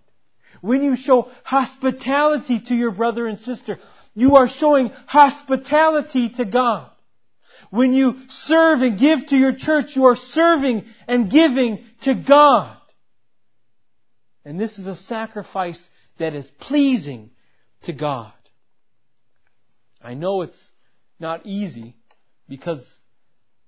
When 0.62 0.84
you 0.84 0.96
show 0.96 1.30
hospitality 1.44 2.60
to 2.62 2.76
your 2.76 2.92
brother 2.92 3.28
and 3.28 3.38
sister, 3.38 3.78
you 4.16 4.38
are 4.38 4.48
showing 4.48 4.90
hospitality 5.06 6.30
to 6.30 6.46
God. 6.46 6.90
When 7.70 7.94
you 7.94 8.22
serve 8.28 8.82
and 8.82 8.98
give 8.98 9.28
to 9.28 9.38
your 9.38 9.54
church, 9.54 9.96
you 9.96 10.06
are 10.06 10.16
serving 10.16 10.86
and 11.08 11.30
giving 11.30 11.84
to 12.02 12.16
God. 12.16 12.76
And 14.44 14.60
this 14.60 14.80
is 14.80 14.88
a 14.88 14.96
sacrifice 14.96 15.90
that 16.18 16.34
is 16.34 16.50
pleasing 16.60 17.30
to 17.84 17.94
God. 17.94 18.32
I 20.06 20.14
know 20.14 20.44
it's 20.44 20.70
not 21.20 21.46
easy 21.46 21.96
because 22.48 22.98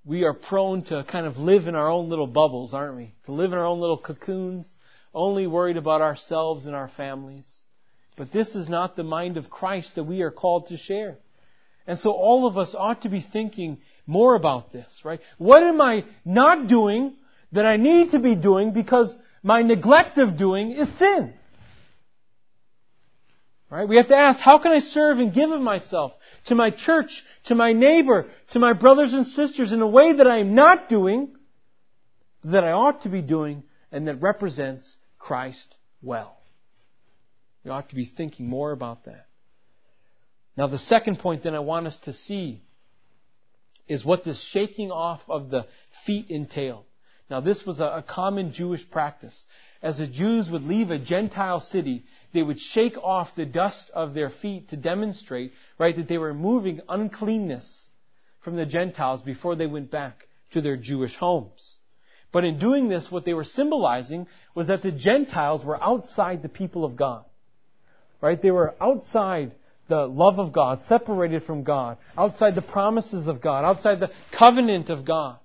we 0.06 0.24
are 0.24 0.34
prone 0.34 0.84
to 0.84 1.04
kind 1.04 1.26
of 1.26 1.38
live 1.38 1.68
in 1.68 1.76
our 1.76 1.90
own 1.90 2.10
little 2.10 2.28
bubbles, 2.28 2.74
aren't 2.74 2.96
we? 2.96 3.16
To 3.26 3.32
live 3.32 3.54
in 3.54 3.58
our 3.58 3.66
own 3.66 3.80
little 3.80 3.98
cocoons, 3.98 4.74
only 5.14 5.48
worried 5.48 5.78
about 5.78 6.02
ourselves 6.02 6.66
and 6.66 6.76
our 6.76 6.88
families. 6.90 7.50
But 8.16 8.32
this 8.32 8.56
is 8.56 8.70
not 8.70 8.96
the 8.96 9.04
mind 9.04 9.38
of 9.38 9.50
Christ 9.50 9.96
that 9.96 10.04
we 10.04 10.22
are 10.22 10.32
called 10.32 10.68
to 10.68 10.78
share. 10.78 11.18
And 11.88 11.98
so 11.98 12.12
all 12.12 12.46
of 12.46 12.58
us 12.58 12.76
ought 12.78 13.02
to 13.02 13.10
be 13.10 13.22
thinking 13.22 13.80
more 14.06 14.36
about 14.36 14.72
this, 14.72 15.02
right? 15.04 15.22
What 15.38 15.64
am 15.64 15.82
I 15.82 16.06
not 16.24 16.68
doing 16.68 17.16
that 17.52 17.66
I 17.66 17.78
need 17.78 18.12
to 18.12 18.20
be 18.20 18.36
doing 18.36 18.74
because 18.74 19.16
my 19.42 19.62
neglect 19.64 20.18
of 20.18 20.38
doing 20.38 20.72
is 20.72 20.88
sin? 21.00 21.34
Right? 23.70 23.88
We 23.88 23.98
have 23.98 24.08
to 24.08 24.16
ask, 24.16 24.40
how 24.40 24.60
can 24.60 24.72
I 24.72 24.80
serve 24.80 25.20
and 25.20 25.34
give 25.34 25.52
of 25.52 25.60
myself 25.60 26.14
to 26.46 26.56
my 26.56 26.70
church, 26.70 27.24
to 27.46 27.56
my 27.56 27.74
neighbor, 27.74 28.28
to 28.52 28.60
my 28.60 28.72
brothers 28.74 29.14
and 29.14 29.28
sisters 29.28 29.74
in 29.74 29.82
a 29.82 29.88
way 29.88 30.14
that 30.14 30.28
I 30.28 30.38
am 30.38 30.56
not 30.56 30.88
doing, 30.88 31.36
that 32.46 32.64
I 32.64 32.72
ought 32.72 33.02
to 33.02 33.10
be 33.10 33.22
doing, 33.22 33.64
and 33.92 34.08
that 34.08 34.22
represents 34.22 34.96
Christ 35.20 35.76
well? 36.02 36.38
We 37.66 37.72
ought 37.72 37.90
to 37.90 37.96
be 37.96 38.06
thinking 38.06 38.48
more 38.48 38.72
about 38.72 39.04
that. 39.04 39.28
Now 40.56 40.68
the 40.68 40.80
second 40.80 41.20
point 41.20 41.44
that 41.44 41.54
I 41.54 41.60
want 41.60 41.88
us 41.88 41.98
to 42.00 42.14
see 42.14 42.62
is 43.88 44.06
what 44.06 44.24
this 44.24 44.42
shaking 44.42 44.92
off 44.92 45.22
of 45.28 45.50
the 45.50 45.68
feet 46.06 46.30
entailed. 46.30 46.86
Now 47.30 47.42
this 47.42 47.66
was 47.66 47.80
a, 47.80 48.04
common 48.08 48.54
Jewish 48.54 48.90
practice. 48.90 49.46
As 49.82 49.98
the 49.98 50.08
Jews 50.08 50.50
would 50.50 50.64
leave 50.64 50.92
a 50.92 50.98
Gentile 50.98 51.60
city, 51.60 52.04
they 52.34 52.42
would 52.42 52.60
shake 52.60 52.98
off 52.98 53.36
the 53.36 53.46
dust 53.46 53.90
of 53.94 54.14
their 54.14 54.30
feet 54.30 54.70
to 54.70 54.78
demonstrate, 54.78 55.52
right, 55.78 55.96
that 55.96 56.08
they 56.08 56.18
were 56.18 56.28
removing 56.28 56.82
uncleanness 56.88 57.88
from 58.40 58.56
the 58.56 58.66
Gentiles 58.66 59.22
before 59.22 59.56
they 59.56 59.68
went 59.68 59.92
back 59.92 60.28
to 60.52 60.62
their 60.62 60.78
Jewish 60.78 61.18
homes. 61.18 61.78
But 62.32 62.46
in 62.46 62.60
doing 62.60 62.88
this, 62.88 63.12
what 63.12 63.26
they 63.26 63.34
were 63.34 63.44
symbolizing 63.44 64.28
was 64.56 64.68
that 64.68 64.82
the 64.82 64.92
Gentiles 64.92 65.66
were 65.66 65.82
outside 65.82 66.42
the 66.42 66.50
people 66.50 66.86
of 66.86 66.96
God. 66.96 67.26
Right? 68.22 68.42
They 68.42 68.52
were 68.52 68.76
outside 68.82 69.54
the 69.88 70.06
love 70.08 70.40
of 70.40 70.54
God, 70.54 70.84
separated 70.84 71.44
from 71.44 71.64
God, 71.64 71.98
outside 72.18 72.56
the 72.56 72.62
promises 72.62 73.28
of 73.28 73.42
God, 73.42 73.64
outside 73.64 74.00
the 74.00 74.12
covenant 74.32 74.90
of 74.90 75.06
God. 75.06 75.40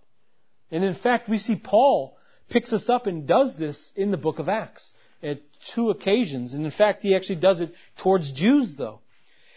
And 0.72 0.82
in 0.82 0.94
fact, 0.94 1.28
we 1.28 1.38
see 1.38 1.54
Paul 1.54 2.16
picks 2.48 2.72
us 2.72 2.88
up 2.88 3.06
and 3.06 3.26
does 3.26 3.56
this 3.56 3.92
in 3.94 4.10
the 4.10 4.16
book 4.16 4.38
of 4.38 4.48
Acts 4.48 4.92
at 5.22 5.40
two 5.74 5.90
occasions. 5.90 6.54
And 6.54 6.64
in 6.64 6.70
fact, 6.70 7.02
he 7.02 7.14
actually 7.14 7.36
does 7.36 7.60
it 7.60 7.72
towards 7.98 8.32
Jews 8.32 8.74
though. 8.74 9.00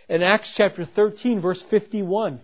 In 0.08 0.22
Acts 0.22 0.54
chapter 0.56 0.86
13 0.86 1.40
verse 1.40 1.64
51, 1.64 2.42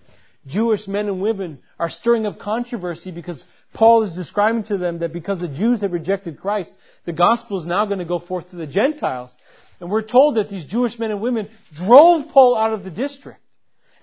Jewish 0.48 0.88
men 0.88 1.08
and 1.08 1.22
women 1.22 1.60
are 1.78 1.90
stirring 1.90 2.26
up 2.26 2.40
controversy 2.40 3.12
because 3.12 3.44
Paul 3.74 4.04
is 4.04 4.16
describing 4.16 4.64
to 4.64 4.78
them 4.78 5.00
that 5.00 5.14
because 5.14 5.40
the 5.40 5.48
Jews 5.48 5.82
have 5.82 5.92
rejected 5.92 6.40
Christ, 6.40 6.74
the 7.06 7.14
gospel 7.14 7.60
is 7.60 7.68
now 7.68 7.86
going 7.86 8.00
to 8.00 8.06
go 8.06 8.18
forth 8.20 8.50
to 8.50 8.56
the 8.56 8.66
Gentiles. 8.66 9.32
And 9.80 9.92
we're 9.92 10.02
told 10.02 10.36
that 10.36 10.50
these 10.50 10.66
Jewish 10.66 10.98
men 10.98 11.12
and 11.12 11.22
women 11.22 11.50
drove 11.74 12.30
Paul 12.30 12.56
out 12.56 12.74
of 12.74 12.84
the 12.84 12.90
district. 12.90 13.40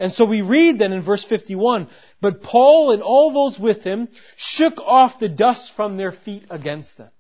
And 0.01 0.13
so 0.13 0.25
we 0.25 0.43
read 0.43 0.79
then 0.79 0.93
in 0.93 1.03
verse 1.03 1.25
51, 1.25 1.89
but 2.21 2.43
Paul 2.43 2.93
and 2.93 3.03
all 3.03 3.33
those 3.33 3.59
with 3.59 3.83
him 3.83 4.09
shook 4.37 4.79
off 4.79 5.19
the 5.19 5.29
dust 5.29 5.73
from 5.75 5.97
their 5.97 6.13
feet 6.13 6.45
against 6.51 6.97
them. 6.97 7.11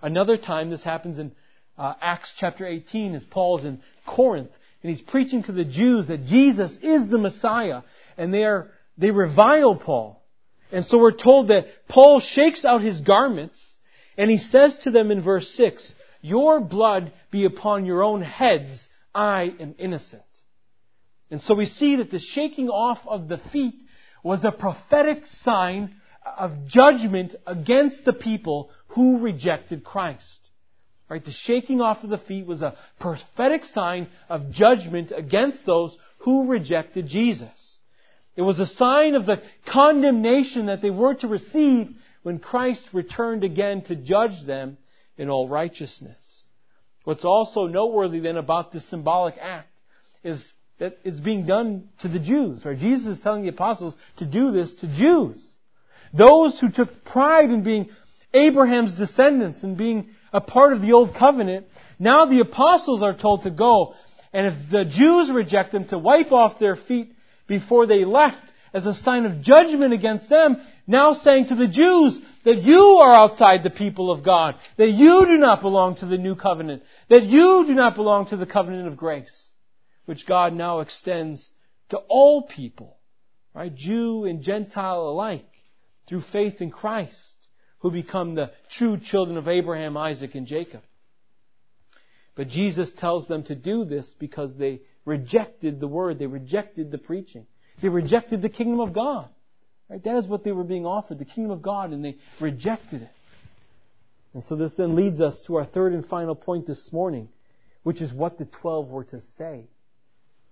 Another 0.00 0.36
time 0.36 0.70
this 0.70 0.84
happens 0.84 1.18
in 1.18 1.32
uh, 1.76 1.94
Acts 2.00 2.34
chapter 2.36 2.66
18 2.66 3.14
as 3.14 3.24
Paul's 3.24 3.64
in 3.64 3.80
Corinth 4.06 4.50
and 4.82 4.90
he's 4.90 5.02
preaching 5.02 5.42
to 5.44 5.52
the 5.52 5.64
Jews 5.64 6.08
that 6.08 6.26
Jesus 6.26 6.78
is 6.82 7.08
the 7.08 7.18
Messiah 7.18 7.82
and 8.16 8.32
they 8.32 8.44
are, 8.44 8.70
they 8.96 9.10
revile 9.10 9.74
Paul. 9.74 10.22
And 10.70 10.84
so 10.84 10.98
we're 10.98 11.12
told 11.12 11.48
that 11.48 11.66
Paul 11.88 12.20
shakes 12.20 12.64
out 12.64 12.82
his 12.82 13.00
garments 13.00 13.76
and 14.16 14.30
he 14.30 14.38
says 14.38 14.78
to 14.78 14.90
them 14.90 15.10
in 15.10 15.20
verse 15.20 15.48
6, 15.50 15.94
your 16.20 16.60
blood 16.60 17.12
be 17.30 17.44
upon 17.44 17.86
your 17.86 18.02
own 18.02 18.22
heads. 18.22 18.88
I 19.14 19.54
am 19.58 19.74
innocent. 19.78 20.22
And 21.30 21.40
so 21.40 21.54
we 21.54 21.66
see 21.66 21.96
that 21.96 22.10
the 22.10 22.18
shaking 22.18 22.68
off 22.68 23.00
of 23.06 23.28
the 23.28 23.38
feet 23.38 23.74
was 24.22 24.44
a 24.44 24.52
prophetic 24.52 25.26
sign 25.26 25.96
of 26.36 26.66
judgment 26.66 27.34
against 27.46 28.04
the 28.04 28.12
people 28.12 28.70
who 28.88 29.20
rejected 29.20 29.84
Christ. 29.84 30.40
Right? 31.08 31.24
The 31.24 31.30
shaking 31.30 31.80
off 31.80 32.04
of 32.04 32.10
the 32.10 32.18
feet 32.18 32.46
was 32.46 32.60
a 32.60 32.76
prophetic 32.98 33.64
sign 33.64 34.08
of 34.28 34.50
judgment 34.50 35.12
against 35.14 35.64
those 35.64 35.96
who 36.18 36.48
rejected 36.48 37.06
Jesus. 37.06 37.78
It 38.36 38.42
was 38.42 38.60
a 38.60 38.66
sign 38.66 39.14
of 39.14 39.26
the 39.26 39.42
condemnation 39.66 40.66
that 40.66 40.82
they 40.82 40.90
were 40.90 41.14
to 41.14 41.28
receive 41.28 41.88
when 42.22 42.38
Christ 42.38 42.88
returned 42.92 43.42
again 43.42 43.82
to 43.82 43.96
judge 43.96 44.44
them 44.44 44.76
in 45.16 45.30
all 45.30 45.48
righteousness. 45.48 46.44
What's 47.04 47.24
also 47.24 47.66
noteworthy 47.66 48.20
then 48.20 48.36
about 48.36 48.70
this 48.70 48.84
symbolic 48.84 49.36
act 49.40 49.80
is 50.22 50.52
that 50.78 50.98
it's 51.04 51.20
being 51.20 51.46
done 51.46 51.88
to 52.00 52.08
the 52.08 52.18
Jews, 52.18 52.64
right? 52.64 52.78
Jesus 52.78 53.18
is 53.18 53.22
telling 53.22 53.42
the 53.42 53.48
apostles 53.48 53.96
to 54.18 54.24
do 54.24 54.52
this 54.52 54.74
to 54.76 54.86
Jews. 54.86 55.42
Those 56.12 56.58
who 56.58 56.70
took 56.70 57.04
pride 57.04 57.50
in 57.50 57.62
being 57.62 57.88
Abraham's 58.32 58.94
descendants 58.94 59.62
and 59.62 59.76
being 59.76 60.10
a 60.32 60.40
part 60.40 60.72
of 60.72 60.80
the 60.80 60.92
old 60.92 61.14
covenant, 61.14 61.66
now 61.98 62.26
the 62.26 62.40
apostles 62.40 63.02
are 63.02 63.14
told 63.14 63.42
to 63.42 63.50
go. 63.50 63.94
And 64.32 64.46
if 64.46 64.70
the 64.70 64.84
Jews 64.84 65.30
reject 65.30 65.72
them, 65.72 65.86
to 65.88 65.98
wipe 65.98 66.32
off 66.32 66.58
their 66.58 66.76
feet 66.76 67.12
before 67.46 67.86
they 67.86 68.04
left 68.04 68.44
as 68.72 68.86
a 68.86 68.94
sign 68.94 69.24
of 69.24 69.40
judgment 69.40 69.92
against 69.92 70.28
them, 70.28 70.58
now 70.86 71.12
saying 71.12 71.46
to 71.46 71.54
the 71.54 71.68
Jews 71.68 72.20
that 72.44 72.58
you 72.62 72.98
are 73.00 73.14
outside 73.14 73.62
the 73.62 73.70
people 73.70 74.10
of 74.10 74.22
God, 74.22 74.56
that 74.76 74.90
you 74.90 75.24
do 75.26 75.38
not 75.38 75.60
belong 75.60 75.96
to 75.96 76.06
the 76.06 76.18
new 76.18 76.34
covenant, 76.34 76.82
that 77.08 77.24
you 77.24 77.64
do 77.66 77.74
not 77.74 77.94
belong 77.94 78.26
to 78.26 78.36
the 78.36 78.46
covenant 78.46 78.86
of 78.86 78.96
grace, 78.96 79.47
which 80.08 80.24
God 80.24 80.54
now 80.54 80.80
extends 80.80 81.50
to 81.90 81.98
all 81.98 82.40
people, 82.40 82.96
right? 83.52 83.74
Jew 83.74 84.24
and 84.24 84.40
Gentile 84.40 85.02
alike, 85.02 85.50
through 86.06 86.22
faith 86.22 86.62
in 86.62 86.70
Christ, 86.70 87.36
who 87.80 87.90
become 87.90 88.34
the 88.34 88.50
true 88.70 88.96
children 88.96 89.36
of 89.36 89.48
Abraham, 89.48 89.98
Isaac, 89.98 90.34
and 90.34 90.46
Jacob. 90.46 90.80
But 92.36 92.48
Jesus 92.48 92.90
tells 92.90 93.28
them 93.28 93.42
to 93.44 93.54
do 93.54 93.84
this 93.84 94.14
because 94.18 94.56
they 94.56 94.80
rejected 95.04 95.78
the 95.78 95.86
word, 95.86 96.18
they 96.18 96.26
rejected 96.26 96.90
the 96.90 96.96
preaching, 96.96 97.46
they 97.82 97.90
rejected 97.90 98.40
the 98.40 98.48
kingdom 98.48 98.80
of 98.80 98.94
God. 98.94 99.28
Right? 99.90 100.02
That 100.02 100.16
is 100.16 100.26
what 100.26 100.42
they 100.42 100.52
were 100.52 100.64
being 100.64 100.86
offered, 100.86 101.18
the 101.18 101.26
kingdom 101.26 101.50
of 101.50 101.60
God, 101.60 101.92
and 101.92 102.02
they 102.02 102.16
rejected 102.40 103.02
it. 103.02 103.10
And 104.32 104.42
so 104.42 104.56
this 104.56 104.72
then 104.72 104.96
leads 104.96 105.20
us 105.20 105.38
to 105.48 105.56
our 105.56 105.66
third 105.66 105.92
and 105.92 106.06
final 106.06 106.34
point 106.34 106.66
this 106.66 106.94
morning, 106.94 107.28
which 107.82 108.00
is 108.00 108.10
what 108.10 108.38
the 108.38 108.46
twelve 108.46 108.88
were 108.88 109.04
to 109.04 109.20
say. 109.36 109.68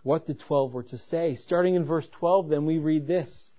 What 0.07 0.25
the 0.25 0.35
twelve 0.35 0.73
were 0.73 0.85
to 0.85 0.99
say. 0.99 1.35
Starting 1.35 1.75
in 1.75 1.85
verse 1.85 2.07
12, 2.13 2.49
then 2.49 2.65
we 2.65 2.79
read 2.79 3.09
this. 3.09 3.51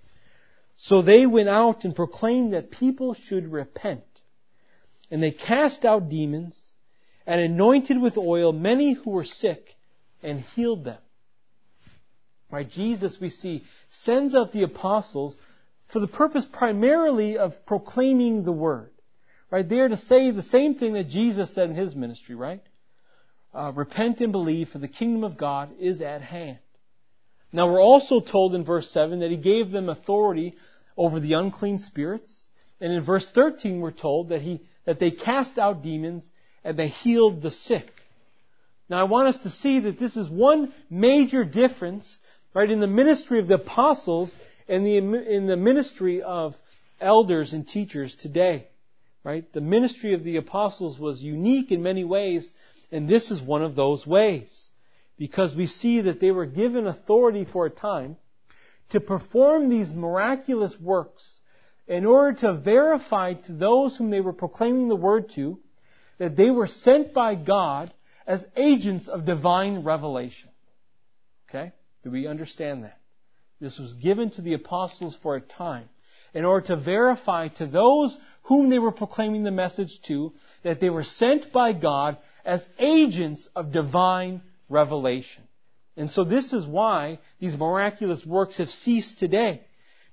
So 0.78 1.02
they 1.02 1.26
went 1.26 1.50
out 1.50 1.84
and 1.84 1.94
proclaimed 1.94 2.54
that 2.54 2.72
people 2.72 3.16
should 3.16 3.52
repent. 3.52 4.06
And 5.12 5.22
they 5.22 5.32
cast 5.32 5.84
out 5.84 6.08
demons 6.08 6.58
and 7.26 7.42
anointed 7.42 8.02
with 8.02 8.18
oil 8.18 8.54
many 8.54 8.94
who 8.94 9.10
were 9.10 9.26
sick 9.26 9.76
and 10.24 10.40
healed 10.40 10.86
them. 10.86 11.02
Right? 12.50 12.70
Jesus, 12.72 13.18
we 13.20 13.30
see, 13.30 13.66
sends 13.90 14.34
out 14.34 14.54
the 14.54 14.64
apostles 14.64 15.38
for 15.92 16.00
the 16.00 16.08
purpose 16.08 16.46
primarily 16.46 17.38
of 17.38 17.66
proclaiming 17.66 18.46
the 18.46 18.54
word. 18.54 18.92
Right? 19.52 19.68
They 19.68 19.82
are 19.82 19.90
to 19.90 19.98
say 19.98 20.32
the 20.32 20.44
same 20.44 20.76
thing 20.76 20.94
that 20.94 21.10
Jesus 21.10 21.54
said 21.54 21.70
in 21.70 21.76
his 21.76 21.94
ministry, 21.94 22.36
right? 22.36 22.64
Uh, 23.58 23.72
repent 23.72 24.22
and 24.22 24.32
believe, 24.32 24.70
for 24.70 24.78
the 24.78 24.88
kingdom 24.88 25.24
of 25.24 25.36
God 25.36 25.72
is 25.80 26.00
at 26.00 26.22
hand. 26.22 26.60
Now 27.52 27.72
we're 27.72 27.82
also 27.82 28.20
told 28.20 28.54
in 28.54 28.64
verse 28.64 28.88
7 28.92 29.22
that 29.22 29.32
he 29.32 29.38
gave 29.38 29.72
them 29.72 29.90
authority 29.90 30.56
over 30.96 31.20
the 31.20 31.34
unclean 31.34 31.80
spirits. 31.80 32.50
And 32.80 32.94
in 32.94 33.02
verse 33.04 33.28
13 33.32 33.80
we're 33.80 33.90
told 33.90 34.30
that 34.30 34.44
he, 34.44 34.62
that 34.86 35.00
they 35.00 35.10
cast 35.10 35.58
out 35.58 35.82
demons 35.82 36.30
and 36.64 36.78
they 36.78 36.88
healed 36.88 37.42
the 37.42 37.50
sick. 37.50 37.90
Now 38.90 39.00
I 39.00 39.06
want 39.06 39.30
us 39.30 39.40
to 39.40 39.50
see 39.50 39.80
that 39.80 39.98
this 39.98 40.18
is 40.18 40.30
one 40.30 40.72
major 40.88 41.44
difference, 41.44 42.20
right, 42.54 42.70
in 42.70 42.80
the 42.80 42.86
ministry 42.86 43.40
of 43.40 43.48
the 43.48 43.56
apostles 43.56 44.32
and 44.70 44.86
the, 44.86 44.98
in 44.98 45.48
the 45.48 45.58
ministry 45.58 46.22
of 46.22 46.56
elders 47.02 47.54
and 47.54 47.68
teachers 47.68 48.16
today. 48.16 48.68
Right? 49.24 49.52
The 49.52 49.62
ministry 49.62 50.14
of 50.14 50.24
the 50.24 50.38
apostles 50.38 51.00
was 51.00 51.24
unique 51.24 51.72
in 51.72 51.82
many 51.82 52.04
ways, 52.04 52.52
and 52.92 53.08
this 53.08 53.32
is 53.32 53.42
one 53.42 53.64
of 53.64 53.76
those 53.76 54.06
ways. 54.06 54.70
Because 55.18 55.56
we 55.56 55.68
see 55.68 56.02
that 56.02 56.20
they 56.20 56.32
were 56.32 56.46
given 56.46 56.86
authority 56.86 57.46
for 57.46 57.66
a 57.66 57.72
time 57.72 58.18
to 58.90 59.00
perform 59.00 59.70
these 59.70 59.92
miraculous 59.92 60.80
works 60.80 61.40
in 61.88 62.06
order 62.06 62.38
to 62.40 62.54
verify 62.54 63.34
to 63.34 63.54
those 63.54 63.98
whom 63.98 64.10
they 64.10 64.22
were 64.22 64.34
proclaiming 64.34 64.88
the 64.88 64.96
word 64.96 65.32
to 65.32 65.60
that 66.20 66.36
they 66.36 66.50
were 66.50 66.68
sent 66.68 67.14
by 67.14 67.36
God 67.36 67.94
as 68.26 68.46
agents 68.56 69.08
of 69.08 69.26
divine 69.26 69.84
revelation. 69.84 70.50
Okay? 71.50 71.72
Do 72.04 72.12
we 72.12 72.28
understand 72.28 72.84
that? 72.84 73.00
This 73.60 73.80
was 73.80 73.94
given 73.94 74.30
to 74.32 74.42
the 74.42 74.54
apostles 74.54 75.18
for 75.22 75.36
a 75.36 75.42
time 75.42 75.90
in 76.34 76.46
order 76.46 76.68
to 76.68 76.76
verify 76.76 77.48
to 77.48 77.66
those 77.66 78.16
whom 78.44 78.70
they 78.70 78.80
were 78.80 78.92
proclaiming 78.92 79.44
the 79.44 79.52
message 79.52 80.02
to 80.04 80.34
that 80.64 80.80
they 80.80 80.90
were 80.90 81.04
sent 81.04 81.52
by 81.52 81.74
God 81.74 82.18
as 82.48 82.66
agents 82.80 83.48
of 83.56 83.74
divine 83.74 84.42
revelation. 84.70 85.44
And 85.98 86.10
so 86.10 86.24
this 86.24 86.54
is 86.54 86.66
why 86.66 87.20
these 87.40 87.58
miraculous 87.58 88.26
works 88.26 88.58
have 88.58 88.70
ceased 88.70 89.20
today. 89.20 89.62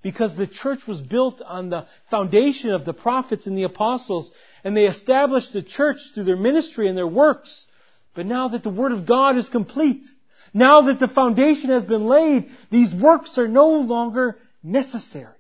Because 0.03 0.37
the 0.37 0.49
church 0.49 0.87
was 0.87 1.01
built 1.01 1.41
on 1.41 1.71
the 1.71 1.87
foundation 2.11 2.73
of 2.73 2.85
the 2.85 2.93
prophets 2.93 3.47
and 3.47 3.57
the 3.57 3.63
apostles, 3.63 4.33
and 4.65 4.77
they 4.77 4.87
established 4.87 5.53
the 5.53 5.63
church 5.63 5.99
through 6.13 6.25
their 6.25 6.37
ministry 6.37 6.89
and 6.89 6.99
their 6.99 7.07
works. 7.07 7.67
But 8.15 8.27
now 8.27 8.49
that 8.49 8.65
the 8.65 8.71
Word 8.71 8.93
of 8.93 9.07
God 9.07 9.39
is 9.39 9.49
complete, 9.49 10.05
now 10.53 10.83
that 10.83 10.99
the 10.99 11.09
foundation 11.09 11.71
has 11.71 11.85
been 11.85 12.07
laid, 12.07 12.51
these 12.71 12.93
works 12.93 13.39
are 13.39 13.49
no 13.49 13.71
longer 13.81 14.39
necessary. 14.63 15.39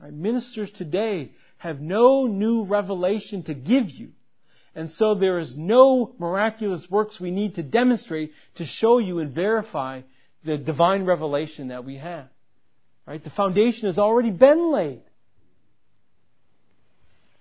Right? 0.00 0.12
Ministers 0.12 0.70
today 0.70 1.32
have 1.58 1.80
no 1.80 2.26
new 2.26 2.64
revelation 2.64 3.44
to 3.44 3.54
give 3.54 3.88
you. 3.88 4.10
And 4.76 4.90
so 4.90 5.14
there 5.14 5.38
is 5.38 5.56
no 5.56 6.14
miraculous 6.18 6.88
works 6.90 7.18
we 7.18 7.30
need 7.30 7.54
to 7.54 7.62
demonstrate 7.62 8.32
to 8.56 8.66
show 8.66 8.98
you 8.98 9.20
and 9.20 9.32
verify 9.32 10.02
the 10.44 10.58
divine 10.58 11.06
revelation 11.06 11.68
that 11.68 11.82
we 11.82 11.96
have. 11.96 12.28
Right? 13.06 13.24
The 13.24 13.30
foundation 13.30 13.86
has 13.86 13.98
already 13.98 14.30
been 14.30 14.70
laid. 14.70 15.00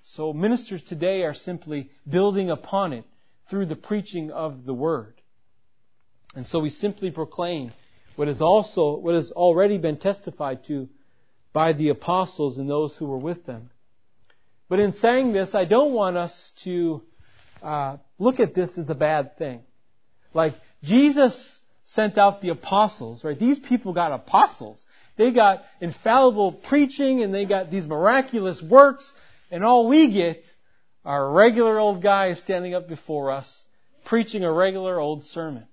So 0.03 0.31
ministers 0.31 0.81
today 0.81 1.23
are 1.23 1.33
simply 1.33 1.89
building 2.09 2.49
upon 2.49 2.93
it 2.93 3.03
through 3.49 3.65
the 3.65 3.75
preaching 3.75 4.31
of 4.31 4.63
the 4.63 4.73
word. 4.73 5.15
And 6.35 6.47
so 6.47 6.61
we 6.61 6.69
simply 6.69 7.11
proclaim 7.11 7.73
what 8.15 8.29
is 8.29 8.41
also 8.41 8.95
what 8.95 9.15
has 9.15 9.31
already 9.31 9.77
been 9.77 9.97
testified 9.97 10.63
to 10.67 10.87
by 11.51 11.73
the 11.73 11.89
apostles 11.89 12.57
and 12.59 12.69
those 12.69 12.95
who 12.95 13.07
were 13.07 13.17
with 13.17 13.45
them. 13.45 13.71
But 14.69 14.79
in 14.79 14.93
saying 14.93 15.33
this, 15.33 15.53
I 15.53 15.65
don't 15.65 15.91
want 15.91 16.15
us 16.15 16.53
to 16.63 17.01
uh, 17.61 17.97
look 18.19 18.39
at 18.39 18.53
this 18.53 18.77
as 18.77 18.89
a 18.89 18.95
bad 18.95 19.37
thing. 19.37 19.61
Like 20.33 20.53
Jesus 20.83 21.59
sent 21.85 22.17
out 22.17 22.41
the 22.41 22.49
apostles, 22.49 23.23
right? 23.23 23.37
These 23.37 23.59
people 23.59 23.93
got 23.93 24.11
apostles. 24.11 24.83
They 25.17 25.31
got 25.31 25.63
infallible 25.79 26.51
preaching 26.51 27.23
and 27.23 27.33
they 27.33 27.45
got 27.45 27.71
these 27.71 27.85
miraculous 27.85 28.61
works, 28.61 29.13
and 29.49 29.63
all 29.63 29.87
we 29.87 30.11
get 30.11 30.43
are 31.05 31.31
regular 31.31 31.79
old 31.79 32.01
guys 32.01 32.41
standing 32.41 32.73
up 32.73 32.87
before 32.87 33.31
us 33.31 33.63
preaching 34.05 34.43
a 34.43 34.51
regular 34.51 34.99
old 34.99 35.23
sermon. 35.23 35.65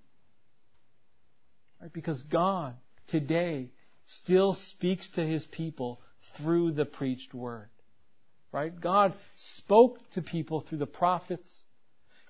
Right? 1.80 1.92
Because 1.92 2.22
God 2.24 2.74
today 3.06 3.70
still 4.06 4.54
speaks 4.54 5.10
to 5.10 5.24
his 5.24 5.44
people 5.44 6.00
through 6.36 6.72
the 6.72 6.84
preached 6.84 7.34
word. 7.34 7.68
Right? 8.50 8.78
God 8.78 9.14
spoke 9.36 9.98
to 10.12 10.22
people 10.22 10.60
through 10.60 10.78
the 10.78 10.86
prophets. 10.86 11.66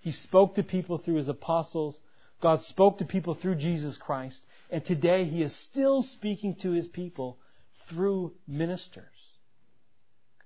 He 0.03 0.11
spoke 0.11 0.57
to 0.57 0.65
people 0.65 0.99
through 0.99 1.15
his 1.15 1.29
apostles. 1.29 1.99
God 2.43 2.61
spoke 2.62 2.99
to 2.99 3.05
people 3.05 3.35
through 3.35 3.55
Jesus 3.55 3.97
Christ. 3.97 4.45
And 4.69 4.85
today 4.85 5.25
he 5.25 5.43
is 5.43 5.55
still 5.55 6.03
speaking 6.03 6.57
to 6.57 6.73
his 6.73 6.88
people 6.88 7.38
through 7.88 8.33
ministers. 8.49 9.05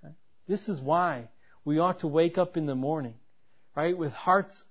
Okay? 0.04 0.14
This 0.46 0.68
is 0.68 0.78
why 0.78 1.28
we 1.64 1.78
ought 1.78 2.00
to 2.00 2.06
wake 2.06 2.36
up 2.36 2.58
in 2.58 2.66
the 2.66 2.74
morning, 2.74 3.14
right, 3.74 3.96
with 3.96 4.12
hearts 4.12 4.62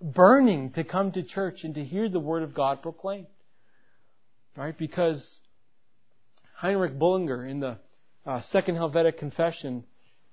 burning 0.00 0.70
to 0.70 0.84
come 0.84 1.12
to 1.12 1.22
church 1.22 1.62
and 1.64 1.74
to 1.74 1.84
hear 1.84 2.08
the 2.08 2.18
word 2.18 2.42
of 2.42 2.54
God 2.54 2.80
proclaimed. 2.80 3.26
Right? 4.56 4.76
Because 4.76 5.38
Heinrich 6.54 6.98
Bullinger 6.98 7.44
in 7.44 7.60
the 7.60 7.78
uh, 8.24 8.40
Second 8.40 8.76
Helvetic 8.76 9.18
Confession, 9.18 9.84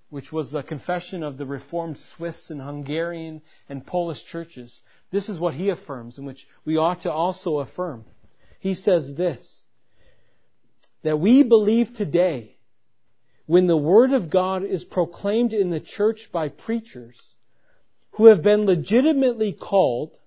which 0.09 0.31
was 0.31 0.51
the 0.51 0.63
confession 0.63 1.23
of 1.23 1.37
the 1.37 1.45
Reformed 1.45 1.97
Swiss 1.97 2.49
and 2.49 2.61
Hungarian 2.61 3.41
and 3.67 3.85
Polish 3.85 4.23
churches. 4.23 4.79
This 5.11 5.29
is 5.29 5.39
what 5.39 5.53
he 5.53 5.69
affirms, 5.69 6.17
and 6.17 6.25
which 6.25 6.47
we 6.65 6.77
ought 6.77 7.01
to 7.01 7.11
also 7.11 7.59
affirm. 7.59 8.05
He 8.59 8.73
says 8.73 9.13
this, 9.13 9.63
that 11.03 11.19
we 11.19 11.43
believe 11.43 11.93
today, 11.93 12.55
when 13.45 13.67
the 13.67 13.77
Word 13.77 14.13
of 14.13 14.29
God 14.29 14.63
is 14.63 14.83
proclaimed 14.83 15.53
in 15.53 15.69
the 15.69 15.79
church 15.79 16.29
by 16.31 16.49
preachers 16.49 17.17
who 18.11 18.25
have 18.25 18.41
been 18.41 18.65
legitimately 18.65 19.53
called, 19.53 20.17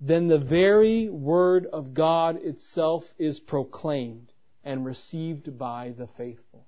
then 0.00 0.28
the 0.28 0.38
very 0.38 1.08
Word 1.08 1.66
of 1.66 1.94
God 1.94 2.36
itself 2.36 3.04
is 3.18 3.40
proclaimed 3.40 4.30
and 4.62 4.84
received 4.84 5.58
by 5.58 5.92
the 5.96 6.06
faithful. 6.16 6.67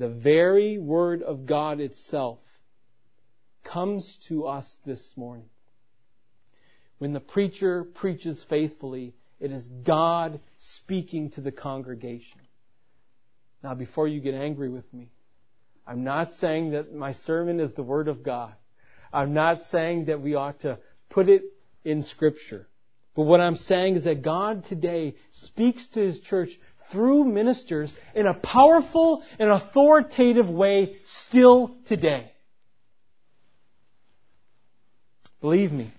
The 0.00 0.08
very 0.08 0.78
Word 0.78 1.22
of 1.22 1.44
God 1.44 1.78
itself 1.78 2.38
comes 3.64 4.18
to 4.28 4.46
us 4.46 4.78
this 4.86 5.12
morning. 5.14 5.50
When 6.96 7.12
the 7.12 7.20
preacher 7.20 7.84
preaches 7.84 8.42
faithfully, 8.48 9.12
it 9.40 9.52
is 9.52 9.62
God 9.84 10.40
speaking 10.56 11.32
to 11.32 11.42
the 11.42 11.52
congregation. 11.52 12.40
Now, 13.62 13.74
before 13.74 14.08
you 14.08 14.22
get 14.22 14.32
angry 14.32 14.70
with 14.70 14.90
me, 14.90 15.10
I'm 15.86 16.02
not 16.02 16.32
saying 16.32 16.70
that 16.70 16.94
my 16.94 17.12
sermon 17.12 17.60
is 17.60 17.74
the 17.74 17.82
Word 17.82 18.08
of 18.08 18.22
God. 18.22 18.54
I'm 19.12 19.34
not 19.34 19.64
saying 19.64 20.06
that 20.06 20.22
we 20.22 20.34
ought 20.34 20.60
to 20.60 20.78
put 21.10 21.28
it 21.28 21.42
in 21.84 22.04
Scripture. 22.04 22.66
But 23.14 23.24
what 23.24 23.42
I'm 23.42 23.56
saying 23.56 23.96
is 23.96 24.04
that 24.04 24.22
God 24.22 24.64
today 24.64 25.16
speaks 25.32 25.86
to 25.88 26.00
His 26.00 26.22
church 26.22 26.58
through 26.90 27.24
ministers 27.24 27.92
in 28.14 28.26
a 28.26 28.34
powerful 28.34 29.22
and 29.38 29.50
authoritative 29.50 30.48
way 30.48 30.96
still 31.04 31.76
today. 31.86 32.32
Believe 35.40 35.72
me, 35.72 35.90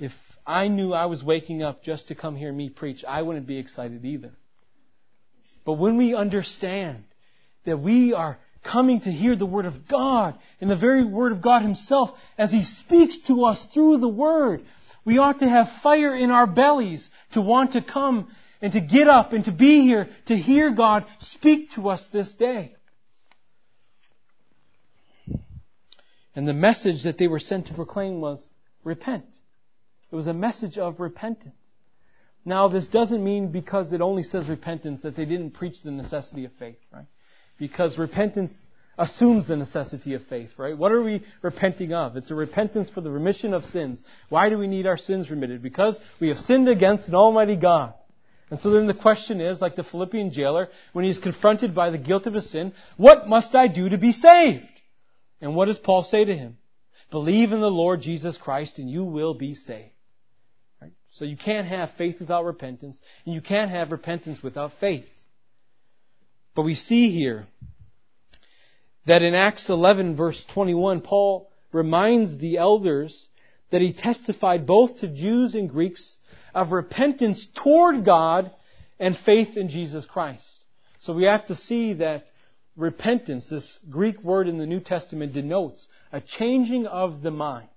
if 0.00 0.12
I 0.46 0.68
knew 0.68 0.92
I 0.92 1.06
was 1.06 1.22
waking 1.24 1.62
up 1.62 1.82
just 1.82 2.08
to 2.08 2.14
come 2.14 2.36
hear 2.36 2.52
me 2.52 2.68
preach, 2.68 3.04
I 3.04 3.22
wouldn't 3.22 3.46
be 3.46 3.58
excited 3.58 4.04
either. 4.04 4.32
But 5.64 5.74
when 5.74 5.98
we 5.98 6.14
understand 6.14 7.04
that 7.64 7.78
we 7.78 8.14
are 8.14 8.38
coming 8.62 9.00
to 9.00 9.10
hear 9.10 9.36
the 9.36 9.46
Word 9.46 9.66
of 9.66 9.88
God 9.88 10.38
and 10.60 10.70
the 10.70 10.76
very 10.76 11.04
Word 11.04 11.32
of 11.32 11.42
God 11.42 11.62
Himself 11.62 12.10
as 12.36 12.52
He 12.52 12.62
speaks 12.62 13.18
to 13.26 13.44
us 13.44 13.64
through 13.74 13.98
the 13.98 14.08
Word, 14.08 14.64
we 15.04 15.18
ought 15.18 15.40
to 15.40 15.48
have 15.48 15.70
fire 15.82 16.14
in 16.14 16.30
our 16.30 16.46
bellies 16.46 17.08
to 17.32 17.40
want 17.40 17.72
to 17.72 17.82
come 17.82 18.28
and 18.60 18.72
to 18.72 18.80
get 18.80 19.08
up 19.08 19.32
and 19.32 19.44
to 19.44 19.52
be 19.52 19.82
here 19.82 20.08
to 20.26 20.36
hear 20.36 20.70
God 20.70 21.06
speak 21.18 21.70
to 21.72 21.88
us 21.88 22.06
this 22.12 22.34
day. 22.34 22.74
And 26.34 26.46
the 26.46 26.54
message 26.54 27.02
that 27.02 27.18
they 27.18 27.26
were 27.26 27.40
sent 27.40 27.66
to 27.66 27.74
proclaim 27.74 28.20
was 28.20 28.48
repent. 28.84 29.26
It 30.10 30.14
was 30.14 30.26
a 30.26 30.34
message 30.34 30.78
of 30.78 31.00
repentance. 31.00 31.54
Now, 32.44 32.68
this 32.68 32.88
doesn't 32.88 33.22
mean 33.22 33.48
because 33.48 33.92
it 33.92 34.00
only 34.00 34.22
says 34.22 34.48
repentance 34.48 35.02
that 35.02 35.16
they 35.16 35.24
didn't 35.24 35.50
preach 35.50 35.82
the 35.82 35.90
necessity 35.90 36.44
of 36.44 36.52
faith, 36.52 36.78
right? 36.92 37.06
Because 37.58 37.98
repentance 37.98 38.52
assumes 38.96 39.48
the 39.48 39.56
necessity 39.56 40.14
of 40.14 40.24
faith, 40.26 40.50
right? 40.56 40.76
What 40.76 40.92
are 40.92 41.02
we 41.02 41.24
repenting 41.42 41.92
of? 41.92 42.16
It's 42.16 42.30
a 42.30 42.34
repentance 42.34 42.88
for 42.88 43.00
the 43.00 43.10
remission 43.10 43.52
of 43.52 43.64
sins. 43.64 44.02
Why 44.28 44.48
do 44.48 44.58
we 44.58 44.66
need 44.66 44.86
our 44.86 44.96
sins 44.96 45.30
remitted? 45.30 45.62
Because 45.62 46.00
we 46.20 46.28
have 46.28 46.38
sinned 46.38 46.68
against 46.68 47.08
an 47.08 47.14
almighty 47.14 47.56
God. 47.56 47.94
And 48.50 48.60
so 48.60 48.70
then 48.70 48.86
the 48.86 48.94
question 48.94 49.40
is, 49.40 49.60
like 49.60 49.76
the 49.76 49.84
Philippian 49.84 50.30
jailer, 50.30 50.68
when 50.92 51.04
he's 51.04 51.18
confronted 51.18 51.74
by 51.74 51.90
the 51.90 51.98
guilt 51.98 52.26
of 52.26 52.34
his 52.34 52.50
sin, 52.50 52.72
what 52.96 53.28
must 53.28 53.54
I 53.54 53.68
do 53.68 53.88
to 53.90 53.98
be 53.98 54.12
saved? 54.12 54.64
And 55.40 55.54
what 55.54 55.66
does 55.66 55.78
Paul 55.78 56.02
say 56.02 56.24
to 56.24 56.36
him? 56.36 56.56
Believe 57.10 57.52
in 57.52 57.60
the 57.60 57.70
Lord 57.70 58.00
Jesus 58.00 58.36
Christ 58.36 58.78
and 58.78 58.90
you 58.90 59.04
will 59.04 59.34
be 59.34 59.54
saved. 59.54 59.90
Right? 60.80 60.92
So 61.12 61.24
you 61.24 61.36
can't 61.36 61.66
have 61.66 61.92
faith 61.92 62.20
without 62.20 62.44
repentance, 62.44 63.00
and 63.24 63.34
you 63.34 63.40
can't 63.40 63.70
have 63.70 63.92
repentance 63.92 64.42
without 64.42 64.72
faith. 64.80 65.08
But 66.54 66.62
we 66.62 66.74
see 66.74 67.10
here 67.10 67.46
that 69.06 69.22
in 69.22 69.34
Acts 69.34 69.68
11 69.68 70.16
verse 70.16 70.44
21, 70.52 71.02
Paul 71.02 71.50
reminds 71.72 72.38
the 72.38 72.58
elders 72.58 73.28
that 73.70 73.82
he 73.82 73.92
testified 73.92 74.66
both 74.66 75.00
to 75.00 75.08
Jews 75.08 75.54
and 75.54 75.68
Greeks 75.68 76.16
of 76.58 76.72
repentance 76.72 77.46
toward 77.54 78.04
God 78.04 78.50
and 78.98 79.16
faith 79.16 79.56
in 79.56 79.68
Jesus 79.68 80.04
Christ. 80.04 80.44
So 80.98 81.12
we 81.12 81.24
have 81.24 81.46
to 81.46 81.54
see 81.54 81.94
that 81.94 82.24
repentance, 82.76 83.48
this 83.48 83.78
Greek 83.88 84.22
word 84.22 84.48
in 84.48 84.58
the 84.58 84.66
New 84.66 84.80
Testament 84.80 85.32
denotes 85.32 85.88
a 86.12 86.20
changing 86.20 86.86
of 86.86 87.22
the 87.22 87.30
mind. 87.30 87.68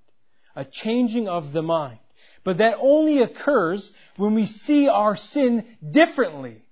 A 0.56 0.66
changing 0.66 1.28
of 1.28 1.54
the 1.54 1.62
mind. 1.62 2.00
But 2.44 2.58
that 2.58 2.78
only 2.82 3.22
occurs 3.22 3.92
when 4.18 4.34
we 4.34 4.48
see 4.48 4.88
our 4.88 5.16
sin 5.16 5.66
differently. 5.90 6.64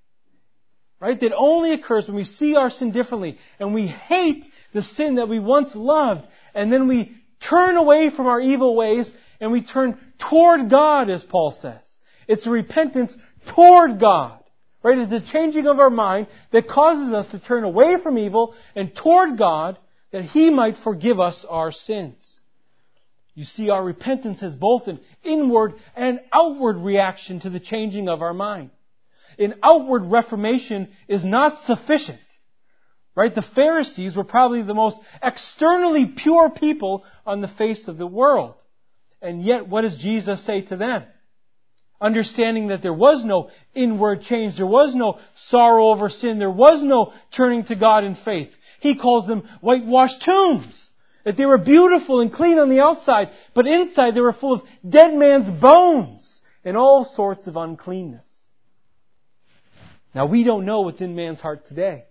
Right? 0.99 1.19
That 1.19 1.35
only 1.35 1.73
occurs 1.73 2.07
when 2.07 2.17
we 2.17 2.25
see 2.25 2.55
our 2.55 2.71
sin 2.71 2.91
differently 2.91 3.37
and 3.59 3.73
we 3.73 3.85
hate 3.85 4.45
the 4.73 4.81
sin 4.81 5.15
that 5.15 5.29
we 5.29 5.39
once 5.39 5.75
loved 5.75 6.25
and 6.55 6.73
then 6.73 6.87
we 6.87 7.15
turn 7.39 7.77
away 7.77 8.09
from 8.09 8.25
our 8.25 8.41
evil 8.41 8.75
ways 8.75 9.09
and 9.39 9.51
we 9.51 9.61
turn 9.61 9.97
toward 10.17 10.69
God 10.69 11.09
as 11.09 11.23
Paul 11.23 11.51
says. 11.51 11.88
It's 12.29 12.45
repentance 12.45 13.13
toward 13.47 13.99
God. 13.99 14.39
Right? 14.81 14.99
It's 14.99 15.11
a 15.11 15.19
changing 15.19 15.67
of 15.67 15.79
our 15.79 15.89
mind 15.89 16.27
that 16.51 16.69
causes 16.69 17.11
us 17.11 17.27
to 17.31 17.39
turn 17.39 17.65
away 17.65 17.97
from 18.01 18.17
evil 18.17 18.55
and 18.75 18.95
toward 18.95 19.37
God 19.37 19.77
that 20.11 20.23
He 20.23 20.49
might 20.49 20.77
forgive 20.77 21.19
us 21.19 21.43
our 21.49 21.73
sins. 21.73 22.39
You 23.33 23.43
see, 23.43 23.69
our 23.69 23.83
repentance 23.83 24.39
has 24.39 24.55
both 24.55 24.87
an 24.87 24.99
inward 25.23 25.73
and 25.95 26.21
outward 26.31 26.77
reaction 26.77 27.41
to 27.41 27.49
the 27.49 27.59
changing 27.59 28.07
of 28.07 28.21
our 28.21 28.33
mind. 28.33 28.69
An 29.37 29.55
outward 29.63 30.05
reformation 30.05 30.89
is 31.07 31.25
not 31.25 31.59
sufficient. 31.59 32.19
Right? 33.15 33.33
The 33.33 33.41
Pharisees 33.41 34.15
were 34.15 34.23
probably 34.23 34.61
the 34.61 34.73
most 34.73 35.01
externally 35.21 36.05
pure 36.05 36.49
people 36.49 37.03
on 37.25 37.41
the 37.41 37.47
face 37.47 37.87
of 37.87 37.97
the 37.97 38.07
world. 38.07 38.53
And 39.21 39.41
yet, 39.41 39.67
what 39.67 39.81
does 39.81 39.97
Jesus 39.97 40.43
say 40.43 40.61
to 40.63 40.77
them? 40.77 41.03
Understanding 42.01 42.67
that 42.67 42.81
there 42.81 42.93
was 42.93 43.25
no 43.25 43.49
inward 43.73 44.21
change, 44.21 44.57
there 44.57 44.65
was 44.65 44.95
no 44.95 45.19
sorrow 45.35 45.89
over 45.89 46.09
sin, 46.09 46.39
there 46.39 46.49
was 46.49 46.81
no 46.81 47.13
turning 47.31 47.65
to 47.65 47.75
God 47.75 48.03
in 48.03 48.15
faith. 48.15 48.53
He 48.79 48.95
calls 48.95 49.27
them 49.27 49.47
whitewashed 49.61 50.21
tombs. 50.21 50.89
That 51.25 51.35
they 51.35 51.45
were 51.45 51.57
beautiful 51.57 52.21
and 52.21 52.31
clean 52.31 52.57
on 52.59 52.69
the 52.69 52.79
outside, 52.79 53.29
but 53.53 53.67
inside 53.67 54.15
they 54.15 54.21
were 54.21 54.33
full 54.33 54.53
of 54.53 54.61
dead 54.87 55.13
man's 55.13 55.49
bones 55.49 56.41
and 56.63 56.77
all 56.77 57.03
sorts 57.03 57.47
of 57.47 57.57
uncleanness. 57.57 58.27
Now 60.15 60.25
we 60.25 60.43
don't 60.43 60.65
know 60.65 60.81
what's 60.81 61.01
in 61.01 61.15
man's 61.15 61.41
heart 61.41 61.67
today. 61.67 62.05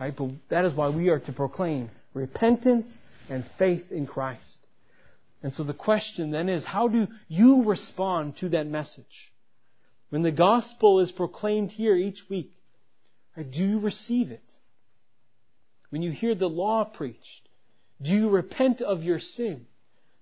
Right? 0.00 0.14
But 0.16 0.30
that 0.48 0.64
is 0.64 0.74
why 0.74 0.88
we 0.88 1.10
are 1.10 1.20
to 1.20 1.32
proclaim 1.32 1.90
repentance 2.12 2.88
and 3.30 3.44
faith 3.58 3.92
in 3.92 4.06
Christ. 4.06 4.51
And 5.42 5.52
so 5.52 5.64
the 5.64 5.74
question 5.74 6.30
then 6.30 6.48
is, 6.48 6.64
how 6.64 6.88
do 6.88 7.08
you 7.28 7.64
respond 7.64 8.36
to 8.36 8.50
that 8.50 8.66
message? 8.66 9.32
When 10.10 10.22
the 10.22 10.30
gospel 10.30 11.00
is 11.00 11.10
proclaimed 11.10 11.72
here 11.72 11.96
each 11.96 12.28
week, 12.28 12.52
do 13.36 13.64
you 13.64 13.78
receive 13.80 14.30
it? 14.30 14.44
When 15.90 16.02
you 16.02 16.10
hear 16.10 16.34
the 16.34 16.48
law 16.48 16.84
preached, 16.84 17.48
do 18.00 18.10
you 18.10 18.28
repent 18.28 18.80
of 18.80 19.02
your 19.02 19.18
sin? 19.18 19.66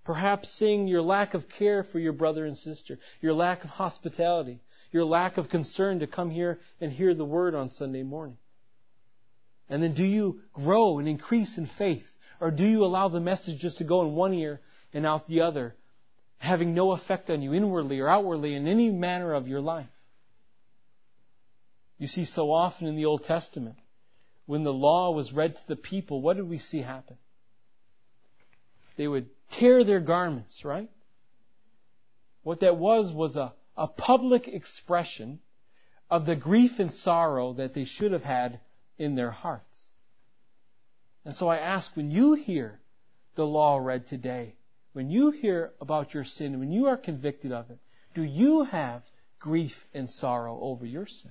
Perhaps 0.04 0.50
seeing 0.50 0.88
your 0.88 1.02
lack 1.02 1.34
of 1.34 1.48
care 1.48 1.84
for 1.84 1.98
your 1.98 2.12
brother 2.12 2.46
and 2.46 2.56
sister, 2.56 2.98
your 3.20 3.34
lack 3.34 3.64
of 3.64 3.70
hospitality, 3.70 4.60
your 4.90 5.04
lack 5.04 5.36
of 5.36 5.48
concern 5.48 6.00
to 6.00 6.06
come 6.06 6.30
here 6.30 6.58
and 6.80 6.92
hear 6.92 7.14
the 7.14 7.24
word 7.24 7.54
on 7.54 7.68
Sunday 7.70 8.02
morning. 8.02 8.38
And 9.68 9.82
then 9.82 9.94
do 9.94 10.04
you 10.04 10.40
grow 10.52 10.98
and 10.98 11.06
increase 11.06 11.58
in 11.58 11.66
faith? 11.66 12.06
Or 12.40 12.50
do 12.50 12.64
you 12.64 12.84
allow 12.84 13.08
the 13.08 13.20
message 13.20 13.60
just 13.60 13.78
to 13.78 13.84
go 13.84 14.02
in 14.02 14.14
one 14.14 14.34
ear 14.34 14.60
and 14.92 15.06
out 15.06 15.26
the 15.26 15.42
other, 15.42 15.74
having 16.38 16.74
no 16.74 16.92
effect 16.92 17.30
on 17.30 17.42
you 17.42 17.54
inwardly 17.54 18.00
or 18.00 18.08
outwardly 18.08 18.54
in 18.54 18.66
any 18.66 18.90
manner 18.90 19.34
of 19.34 19.46
your 19.46 19.60
life. 19.60 19.86
You 21.98 22.06
see, 22.06 22.24
so 22.24 22.50
often 22.50 22.86
in 22.86 22.96
the 22.96 23.04
Old 23.04 23.24
Testament, 23.24 23.76
when 24.46 24.64
the 24.64 24.72
law 24.72 25.12
was 25.12 25.32
read 25.32 25.56
to 25.56 25.68
the 25.68 25.76
people, 25.76 26.22
what 26.22 26.36
did 26.36 26.48
we 26.48 26.58
see 26.58 26.80
happen? 26.80 27.16
They 28.96 29.06
would 29.06 29.28
tear 29.52 29.84
their 29.84 30.00
garments, 30.00 30.64
right? 30.64 30.90
What 32.42 32.60
that 32.60 32.76
was 32.76 33.12
was 33.12 33.36
a, 33.36 33.52
a 33.76 33.86
public 33.86 34.48
expression 34.48 35.40
of 36.10 36.26
the 36.26 36.36
grief 36.36 36.78
and 36.78 36.90
sorrow 36.90 37.52
that 37.54 37.74
they 37.74 37.84
should 37.84 38.12
have 38.12 38.24
had 38.24 38.60
in 38.98 39.14
their 39.14 39.30
hearts. 39.30 39.94
And 41.24 41.36
so 41.36 41.48
I 41.48 41.58
ask, 41.58 41.94
when 41.96 42.10
you 42.10 42.34
hear 42.34 42.80
the 43.34 43.46
law 43.46 43.76
read 43.76 44.06
today, 44.06 44.54
when 44.92 45.10
you 45.10 45.30
hear 45.30 45.72
about 45.80 46.14
your 46.14 46.24
sin, 46.24 46.58
when 46.58 46.72
you 46.72 46.86
are 46.86 46.96
convicted 46.96 47.52
of 47.52 47.70
it, 47.70 47.78
do 48.14 48.22
you 48.22 48.64
have 48.64 49.02
grief 49.38 49.86
and 49.94 50.10
sorrow 50.10 50.58
over 50.60 50.84
your 50.84 51.06
sin? 51.06 51.30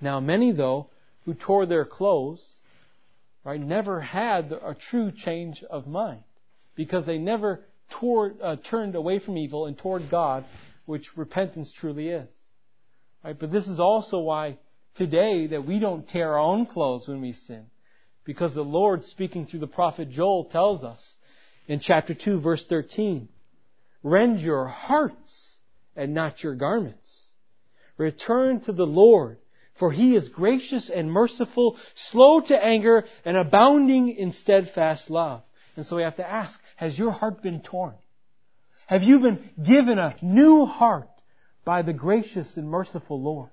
Now, 0.00 0.20
many, 0.20 0.52
though, 0.52 0.88
who 1.24 1.34
tore 1.34 1.66
their 1.66 1.84
clothes, 1.84 2.46
right, 3.44 3.60
never 3.60 4.00
had 4.00 4.52
a 4.52 4.74
true 4.74 5.12
change 5.12 5.62
of 5.64 5.86
mind 5.86 6.22
because 6.74 7.04
they 7.04 7.18
never 7.18 7.60
toward, 7.90 8.40
uh, 8.40 8.56
turned 8.56 8.94
away 8.94 9.18
from 9.18 9.36
evil 9.36 9.66
and 9.66 9.76
toward 9.76 10.08
God, 10.08 10.44
which 10.86 11.16
repentance 11.16 11.72
truly 11.72 12.08
is. 12.08 12.28
Right? 13.22 13.38
But 13.38 13.50
this 13.50 13.66
is 13.66 13.80
also 13.80 14.20
why 14.20 14.58
today 14.94 15.48
that 15.48 15.66
we 15.66 15.78
don't 15.78 16.08
tear 16.08 16.32
our 16.32 16.38
own 16.38 16.66
clothes 16.66 17.06
when 17.06 17.20
we 17.20 17.32
sin. 17.32 17.66
Because 18.30 18.54
the 18.54 18.62
Lord, 18.62 19.04
speaking 19.04 19.44
through 19.44 19.58
the 19.58 19.66
prophet 19.66 20.08
Joel, 20.08 20.44
tells 20.44 20.84
us 20.84 21.16
in 21.66 21.80
chapter 21.80 22.14
2, 22.14 22.38
verse 22.38 22.64
13, 22.64 23.28
Rend 24.04 24.38
your 24.38 24.68
hearts 24.68 25.58
and 25.96 26.14
not 26.14 26.40
your 26.44 26.54
garments. 26.54 27.30
Return 27.96 28.60
to 28.60 28.72
the 28.72 28.86
Lord, 28.86 29.38
for 29.80 29.90
he 29.90 30.14
is 30.14 30.28
gracious 30.28 30.90
and 30.90 31.10
merciful, 31.10 31.76
slow 31.96 32.40
to 32.42 32.64
anger, 32.64 33.04
and 33.24 33.36
abounding 33.36 34.10
in 34.10 34.30
steadfast 34.30 35.10
love. 35.10 35.42
And 35.74 35.84
so 35.84 35.96
we 35.96 36.04
have 36.04 36.18
to 36.18 36.30
ask, 36.30 36.60
has 36.76 36.96
your 36.96 37.10
heart 37.10 37.42
been 37.42 37.60
torn? 37.60 37.94
Have 38.86 39.02
you 39.02 39.18
been 39.18 39.50
given 39.60 39.98
a 39.98 40.14
new 40.22 40.66
heart 40.66 41.10
by 41.64 41.82
the 41.82 41.92
gracious 41.92 42.56
and 42.56 42.68
merciful 42.68 43.20
Lord? 43.20 43.50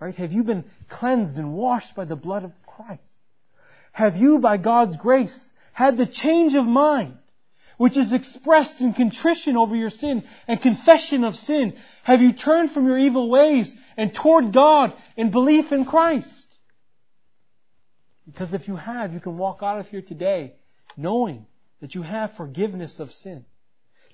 Right? 0.00 0.14
Have 0.14 0.32
you 0.32 0.44
been 0.44 0.64
cleansed 0.88 1.36
and 1.36 1.52
washed 1.52 1.94
by 1.94 2.06
the 2.06 2.16
blood 2.16 2.44
of 2.44 2.52
Christ? 2.66 3.02
Have 3.92 4.16
you, 4.16 4.38
by 4.38 4.56
God's 4.56 4.96
grace, 4.96 5.38
had 5.72 5.96
the 5.96 6.06
change 6.06 6.54
of 6.54 6.64
mind, 6.64 7.18
which 7.76 7.96
is 7.96 8.12
expressed 8.12 8.80
in 8.80 8.94
contrition 8.94 9.56
over 9.56 9.76
your 9.76 9.90
sin 9.90 10.24
and 10.48 10.60
confession 10.60 11.24
of 11.24 11.36
sin? 11.36 11.74
Have 12.02 12.22
you 12.22 12.32
turned 12.32 12.72
from 12.72 12.86
your 12.86 12.98
evil 12.98 13.30
ways 13.30 13.74
and 13.96 14.14
toward 14.14 14.52
God 14.52 14.94
in 15.16 15.30
belief 15.30 15.72
in 15.72 15.84
Christ? 15.84 16.46
Because 18.26 18.54
if 18.54 18.66
you 18.66 18.76
have, 18.76 19.12
you 19.12 19.20
can 19.20 19.36
walk 19.36 19.58
out 19.62 19.78
of 19.78 19.88
here 19.88 20.02
today 20.02 20.54
knowing 20.96 21.46
that 21.80 21.94
you 21.94 22.02
have 22.02 22.36
forgiveness 22.36 22.98
of 22.98 23.10
sin, 23.12 23.44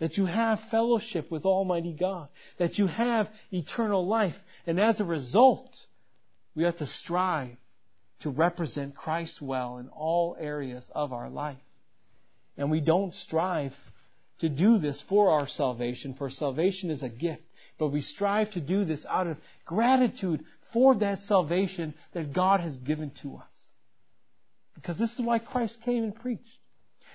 that 0.00 0.16
you 0.16 0.26
have 0.26 0.60
fellowship 0.70 1.30
with 1.30 1.44
Almighty 1.44 1.92
God, 1.92 2.28
that 2.58 2.78
you 2.78 2.86
have 2.86 3.28
eternal 3.52 4.06
life, 4.06 4.36
and 4.66 4.80
as 4.80 5.00
a 5.00 5.04
result, 5.04 5.68
we 6.54 6.64
have 6.64 6.76
to 6.78 6.86
strive 6.86 7.56
to 8.20 8.30
represent 8.30 8.96
Christ 8.96 9.40
well 9.40 9.78
in 9.78 9.88
all 9.88 10.36
areas 10.38 10.90
of 10.94 11.12
our 11.12 11.30
life. 11.30 11.58
And 12.56 12.70
we 12.70 12.80
don't 12.80 13.14
strive 13.14 13.74
to 14.40 14.48
do 14.48 14.78
this 14.78 15.00
for 15.08 15.30
our 15.30 15.46
salvation, 15.46 16.14
for 16.14 16.30
salvation 16.30 16.90
is 16.90 17.02
a 17.02 17.08
gift, 17.08 17.42
but 17.78 17.88
we 17.88 18.00
strive 18.00 18.50
to 18.52 18.60
do 18.60 18.84
this 18.84 19.06
out 19.06 19.26
of 19.26 19.36
gratitude 19.64 20.44
for 20.72 20.94
that 20.96 21.20
salvation 21.20 21.94
that 22.12 22.32
God 22.32 22.60
has 22.60 22.76
given 22.76 23.10
to 23.22 23.36
us. 23.36 23.72
Because 24.74 24.98
this 24.98 25.12
is 25.14 25.20
why 25.20 25.38
Christ 25.38 25.78
came 25.84 26.04
and 26.04 26.14
preached. 26.14 26.44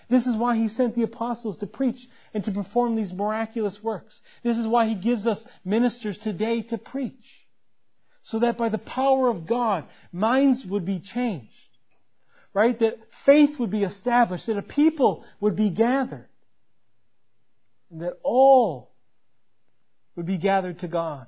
This 0.09 0.27
is 0.27 0.35
why 0.35 0.57
He 0.57 0.67
sent 0.67 0.95
the 0.95 1.03
apostles 1.03 1.57
to 1.59 1.67
preach 1.67 2.07
and 2.33 2.43
to 2.43 2.51
perform 2.51 2.95
these 2.95 3.13
miraculous 3.13 3.81
works. 3.81 4.19
This 4.43 4.57
is 4.57 4.67
why 4.67 4.87
He 4.87 4.95
gives 4.95 5.25
us 5.25 5.43
ministers 5.63 6.17
today 6.17 6.61
to 6.63 6.77
preach 6.77 7.42
so 8.24 8.39
that 8.39 8.57
by 8.57 8.69
the 8.69 8.78
power 8.78 9.30
of 9.30 9.45
God, 9.45 9.86
minds 10.11 10.65
would 10.65 10.86
be 10.86 10.99
changed. 10.99 11.49
Right? 12.53 12.78
That 12.80 12.97
faith 13.26 13.59
would 13.59 13.71
be 13.71 13.84
established, 13.84 14.47
that 14.47 14.57
a 14.57 14.61
people 14.61 15.26
would 15.39 15.55
be 15.55 15.69
gathered. 15.69 16.28
And 17.91 18.01
that 18.01 18.13
all 18.24 18.91
would 20.15 20.26
be 20.26 20.38
gathered 20.38 20.80
to 20.80 20.88
God. 20.88 21.28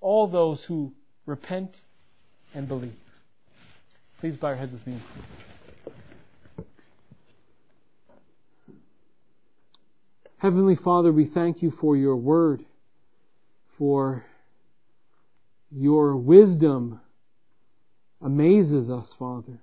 All 0.00 0.26
those 0.26 0.62
who 0.64 0.92
repent 1.26 1.74
and 2.54 2.68
believe. 2.68 2.94
Please 4.20 4.36
bow 4.36 4.48
your 4.48 4.56
heads 4.56 4.72
with 4.72 4.86
me. 4.86 4.98
Heavenly 10.38 10.76
Father, 10.76 11.10
we 11.10 11.24
thank 11.24 11.62
you 11.62 11.70
for 11.70 11.96
your 11.96 12.16
word, 12.16 12.62
for 13.78 14.24
your 15.76 16.16
wisdom 16.16 17.00
amazes 18.22 18.90
us, 18.90 19.12
Father. 19.18 19.60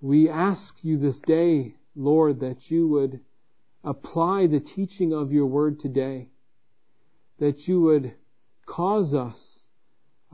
We 0.00 0.28
ask 0.28 0.74
you 0.82 0.98
this 0.98 1.18
day, 1.18 1.74
Lord, 1.96 2.40
that 2.40 2.70
you 2.70 2.86
would 2.88 3.20
apply 3.82 4.46
the 4.46 4.60
teaching 4.60 5.12
of 5.12 5.32
your 5.32 5.46
word 5.46 5.80
today, 5.80 6.28
that 7.40 7.66
you 7.66 7.80
would 7.80 8.14
cause 8.66 9.14
us 9.14 9.60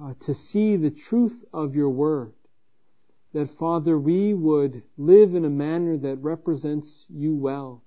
uh, 0.02 0.12
to 0.20 0.34
see 0.34 0.76
the 0.76 0.90
truth 0.90 1.44
of 1.52 1.74
your 1.74 1.90
word. 1.90 2.32
That, 3.32 3.56
Father, 3.58 3.98
we 3.98 4.34
would 4.34 4.82
live 4.96 5.34
in 5.34 5.44
a 5.44 5.50
manner 5.50 5.96
that 5.98 6.16
represents 6.22 6.88
you 7.08 7.34
well. 7.34 7.82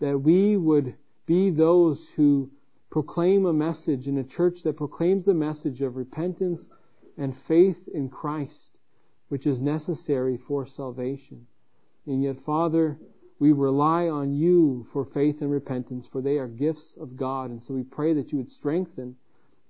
That 0.00 0.18
we 0.18 0.56
would 0.56 0.94
be 1.26 1.50
those 1.50 1.98
who 2.16 2.50
proclaim 2.92 3.46
a 3.46 3.52
message 3.54 4.06
in 4.06 4.18
a 4.18 4.24
church 4.24 4.62
that 4.62 4.76
proclaims 4.76 5.24
the 5.24 5.32
message 5.32 5.80
of 5.80 5.96
repentance 5.96 6.66
and 7.16 7.34
faith 7.48 7.88
in 7.94 8.10
Christ, 8.10 8.76
which 9.28 9.46
is 9.46 9.62
necessary 9.62 10.36
for 10.36 10.66
salvation. 10.66 11.46
And 12.06 12.22
yet, 12.22 12.36
Father, 12.44 12.98
we 13.38 13.52
rely 13.52 14.08
on 14.08 14.34
you 14.34 14.86
for 14.92 15.06
faith 15.06 15.40
and 15.40 15.50
repentance, 15.50 16.06
for 16.06 16.20
they 16.20 16.36
are 16.36 16.46
gifts 16.46 16.92
of 17.00 17.16
God. 17.16 17.50
And 17.50 17.62
so 17.62 17.72
we 17.72 17.82
pray 17.82 18.12
that 18.12 18.30
you 18.30 18.36
would 18.36 18.52
strengthen 18.52 19.16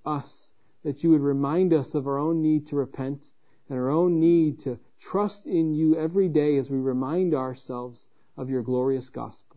us, 0.04 0.48
that 0.82 1.04
you 1.04 1.10
would 1.10 1.20
remind 1.20 1.72
us 1.72 1.94
of 1.94 2.08
our 2.08 2.18
own 2.18 2.42
need 2.42 2.66
to 2.68 2.76
repent 2.76 3.22
and 3.68 3.78
our 3.78 3.88
own 3.88 4.18
need 4.18 4.58
to 4.64 4.80
trust 4.98 5.46
in 5.46 5.72
you 5.72 5.96
every 5.96 6.28
day 6.28 6.58
as 6.58 6.68
we 6.68 6.78
remind 6.78 7.34
ourselves 7.34 8.08
of 8.36 8.50
your 8.50 8.62
glorious 8.62 9.08
gospel. 9.10 9.51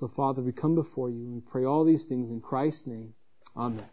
So, 0.00 0.08
Father, 0.08 0.40
we 0.40 0.52
come 0.52 0.74
before 0.74 1.10
you 1.10 1.26
and 1.26 1.34
we 1.34 1.40
pray 1.42 1.66
all 1.66 1.84
these 1.84 2.04
things 2.04 2.30
in 2.30 2.40
Christ's 2.40 2.86
name. 2.86 3.12
Amen. 3.54 3.84